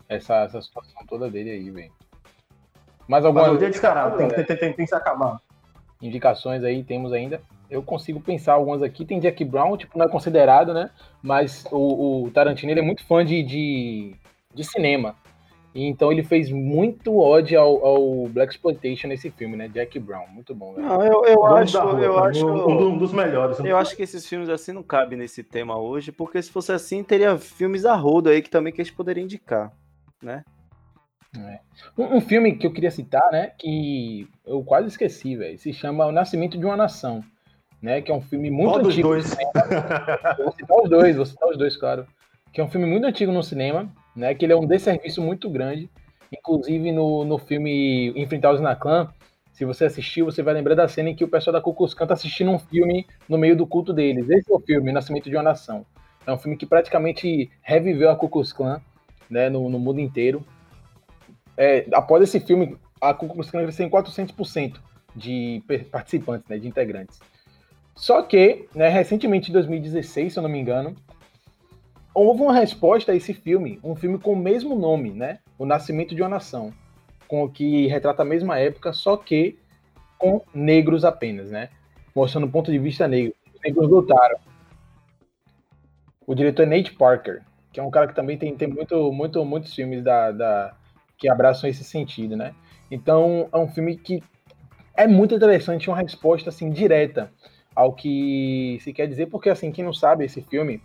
[0.08, 1.92] Essa, essa situação toda dele aí, velho.
[3.08, 5.40] Mas algumas o dia descarado, tem, tem, tem, tem, tem que se acabar.
[6.00, 7.42] indicações aí temos ainda?
[7.72, 9.04] Eu consigo pensar algumas aqui.
[9.04, 10.90] Tem Jack Brown, tipo, não é considerado, né?
[11.22, 14.14] Mas o, o Tarantino ele é muito fã de, de,
[14.54, 15.16] de cinema.
[15.74, 19.68] E então ele fez muito ódio ao, ao Black Exploitation nesse filme, né?
[19.68, 20.26] Jack Brown.
[20.28, 20.86] Muito bom, velho.
[20.86, 22.44] Não, eu, eu acho, rua, eu pra acho.
[22.44, 23.58] mim, um, um dos melhores.
[23.58, 27.02] Eu acho que esses filmes assim não cabem nesse tema hoje, porque se fosse assim,
[27.02, 29.72] teria filmes a rodo aí que também que a gente poderia indicar,
[30.22, 30.44] né?
[31.38, 31.60] É.
[31.96, 36.04] Um, um, filme que eu queria citar, né, que eu quase esqueci, velho, se chama
[36.04, 37.22] O Nascimento de uma Nação,
[37.82, 39.08] né, que é um filme muito Qual antigo.
[39.08, 39.36] dois?
[40.38, 42.06] Vou citar os dois, vou citar os dois, claro.
[42.52, 45.50] Que é um filme muito antigo no cinema, né, que ele é um desserviço muito
[45.50, 45.90] grande.
[46.32, 49.12] Inclusive no, no filme Enfrentar os na Clã,
[49.52, 52.14] se você assistiu, você vai lembrar da cena em que o pessoal da Cucus tá
[52.14, 54.28] assistindo um filme no meio do culto deles.
[54.30, 55.84] Esse é o filme, Nascimento de uma Nação.
[56.26, 58.80] É um filme que praticamente reviveu a Klan
[59.28, 60.44] né, no, no mundo inteiro.
[61.56, 64.76] É, após esse filme, a Klan cresceu em 400%
[65.14, 67.20] de participantes, né, de integrantes.
[67.94, 70.96] Só que, né, recentemente, em 2016, se eu não me engano,
[72.14, 76.14] houve uma resposta a esse filme, um filme com o mesmo nome, né, O Nascimento
[76.14, 76.72] de uma Nação,
[77.28, 79.58] com que retrata a mesma época, só que
[80.18, 81.68] com negros apenas, né,
[82.14, 83.34] mostrando o ponto de vista negro.
[83.54, 84.38] Os negros lutaram.
[86.26, 89.44] O diretor é Nate Parker, que é um cara que também tem, tem muito, muito,
[89.44, 90.74] muitos filmes da, da,
[91.18, 92.54] que abraçam esse sentido, né?
[92.90, 94.22] Então, é um filme que
[94.94, 97.32] é muito interessante, uma resposta, assim, direta
[97.74, 100.82] ao que se quer dizer, porque, assim, quem não sabe, esse filme,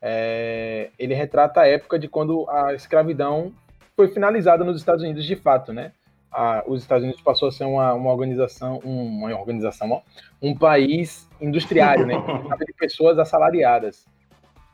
[0.00, 3.52] é, ele retrata a época de quando a escravidão
[3.94, 5.92] foi finalizada nos Estados Unidos de fato, né?
[6.30, 10.00] A, os Estados Unidos passou a ser uma, uma organização, um, uma organização, ó,
[10.40, 12.14] um país industriário, né?
[12.66, 14.06] De pessoas assalariadas.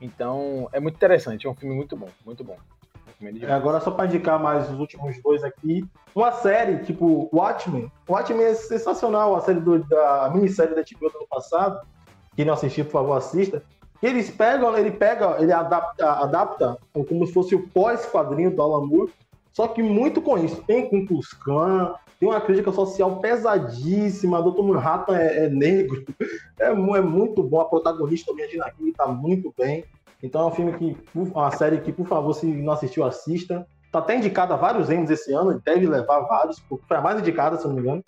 [0.01, 2.57] Então, é muito interessante, é um filme muito bom, muito bom.
[3.21, 7.91] É, agora, só para indicar mais os últimos dois aqui, uma série tipo Watchmen.
[8.09, 11.81] Watchmen é sensacional, a série do, da minissérie da HBO do ano passado.
[12.37, 13.63] Quem não assistiu, por favor, assista.
[14.01, 19.13] Eles pegam, ele pega, ele adapta, adapta como se fosse o pós-quadrinho do Alan Moore,
[19.53, 20.63] só que muito com isso.
[20.63, 24.41] Tem com Cuscan, tem uma crítica social pesadíssima.
[24.41, 24.63] Dr.
[24.63, 26.05] Manhattan é, é negro,
[26.61, 27.61] é, é, muito bom.
[27.61, 29.85] A protagonista também, a Gina King, tá muito bem.
[30.23, 33.67] Então é um filme que, uma série que, por favor, se não assistiu, assista.
[33.91, 37.57] Tá até indicada a vários Emmys esse ano, deve levar vários, foi a mais indicada,
[37.57, 38.05] se não me engano.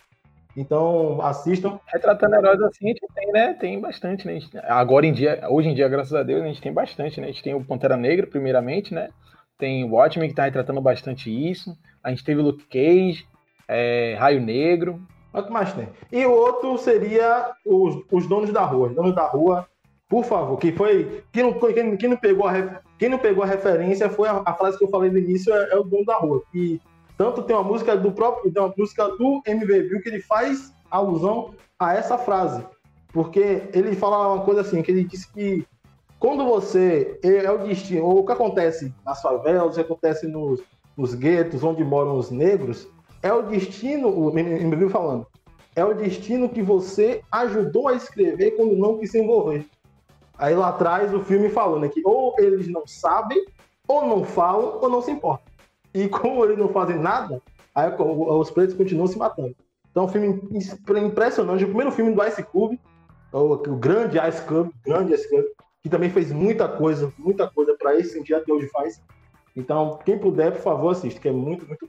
[0.57, 1.79] Então, assistam.
[1.87, 3.55] Retratando heróis assim, a gente tem, né?
[3.55, 4.41] Tem bastante, né?
[4.65, 7.29] Agora em dia, hoje em dia, graças a Deus, a gente tem bastante, né?
[7.29, 9.09] A gente tem o Pantera Negra, primeiramente, né?
[9.57, 11.77] Tem o Watchmen, que tá retratando bastante isso.
[12.03, 13.27] A gente teve o Luke Cage,
[13.69, 15.01] é, Raio Negro.
[15.33, 15.89] O que mais tem?
[16.11, 18.89] E o outro seria os, os donos da rua.
[18.89, 19.67] Os donos da rua,
[20.11, 21.23] por favor, que foi.
[21.33, 24.53] Quem não, quem, quem não, pegou, a, quem não pegou a referência foi a, a
[24.55, 26.43] frase que eu falei no início, é, é, o dono da rua.
[26.53, 26.81] E
[27.17, 28.53] tanto tem uma música do próprio.
[28.53, 32.67] Tem uma música do MV Bill que ele faz alusão a essa frase.
[33.13, 35.65] Porque ele fala uma coisa assim, que ele disse que
[36.19, 40.27] quando você é, é o destino, ou o que acontece nas favelas, o que acontece
[40.27, 40.61] nos,
[40.97, 42.89] nos guetos onde moram os negros,
[43.23, 45.25] é o destino, o menino falando,
[45.77, 49.65] é o destino que você ajudou a escrever quando não quis se envolver.
[50.41, 53.45] Aí lá atrás o filme falando né, que ou eles não sabem,
[53.87, 55.53] ou não falam, ou não se importam.
[55.93, 57.43] E como eles não fazem nada,
[57.75, 59.55] aí os pretos continuam se matando.
[59.91, 60.41] Então, um filme
[61.05, 61.65] impressionante.
[61.65, 62.81] O primeiro filme do Ice Cube,
[63.31, 65.47] o, o grande Ice Cube, grande Ice Cube,
[65.83, 69.03] que também fez muita coisa, muita coisa para esse dia até hoje faz.
[69.55, 71.87] Então, quem puder, por favor, assista, que é muito, muito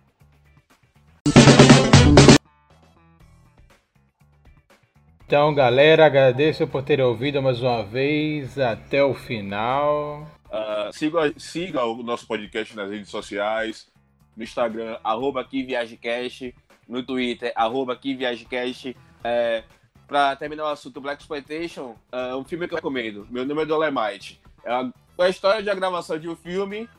[5.31, 10.27] Então, galera, agradeço por terem ouvido mais uma vez até o final.
[10.47, 13.87] Uh, siga, siga o nosso podcast nas redes sociais,
[14.35, 16.53] no Instagram, arroba QuiViagemCast,
[16.85, 18.93] no Twitter, arroba QuiViagemCast.
[19.23, 19.63] É,
[20.05, 23.25] para terminar o assunto Black Exploitation, é um filme que eu recomendo.
[23.31, 24.41] Meu nome é Dolemite.
[24.65, 26.89] É a, a história de a gravação de um filme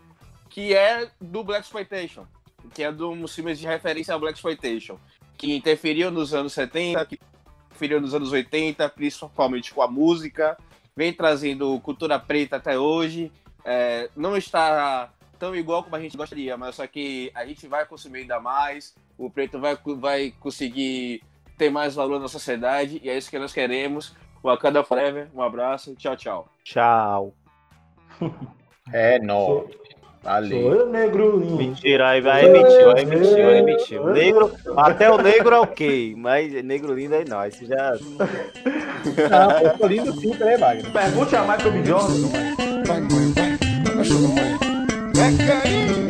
[0.48, 2.26] que é do Black Exploitation,
[2.72, 4.98] que é dos filmes de referência ao Black Exploitation,
[5.36, 7.20] que interferiu nos anos 70, que
[7.82, 10.56] interferiu nos anos 80, principalmente com a música,
[10.94, 13.32] vem trazendo cultura preta até hoje.
[13.64, 17.84] É, não está tão igual como a gente gostaria, mas só que a gente vai
[17.84, 21.22] consumir ainda mais, o preto vai, vai conseguir
[21.58, 24.14] ter mais valor na sociedade, e é isso que nós queremos.
[24.42, 26.48] Wakanda Forever, um abraço, tchau, tchau.
[26.64, 27.34] Tchau.
[28.92, 29.70] É nóis.
[30.24, 30.50] Ali.
[30.50, 31.40] Sou eu negro.
[31.56, 34.06] Mentira, aí vai mentir, aí mentiu, aí mentiu.
[34.12, 37.92] Negro, até o negro é ok, mas negro lindo é aí não, já.
[37.92, 40.92] Não, ah, eu tô lindo sim, né, Wagner?
[40.92, 41.82] Pergunte a Michael B.
[41.82, 42.28] Johnson.
[42.86, 43.58] Vai, vai, vai.
[45.14, 45.98] Vai, vai.
[45.98, 46.01] É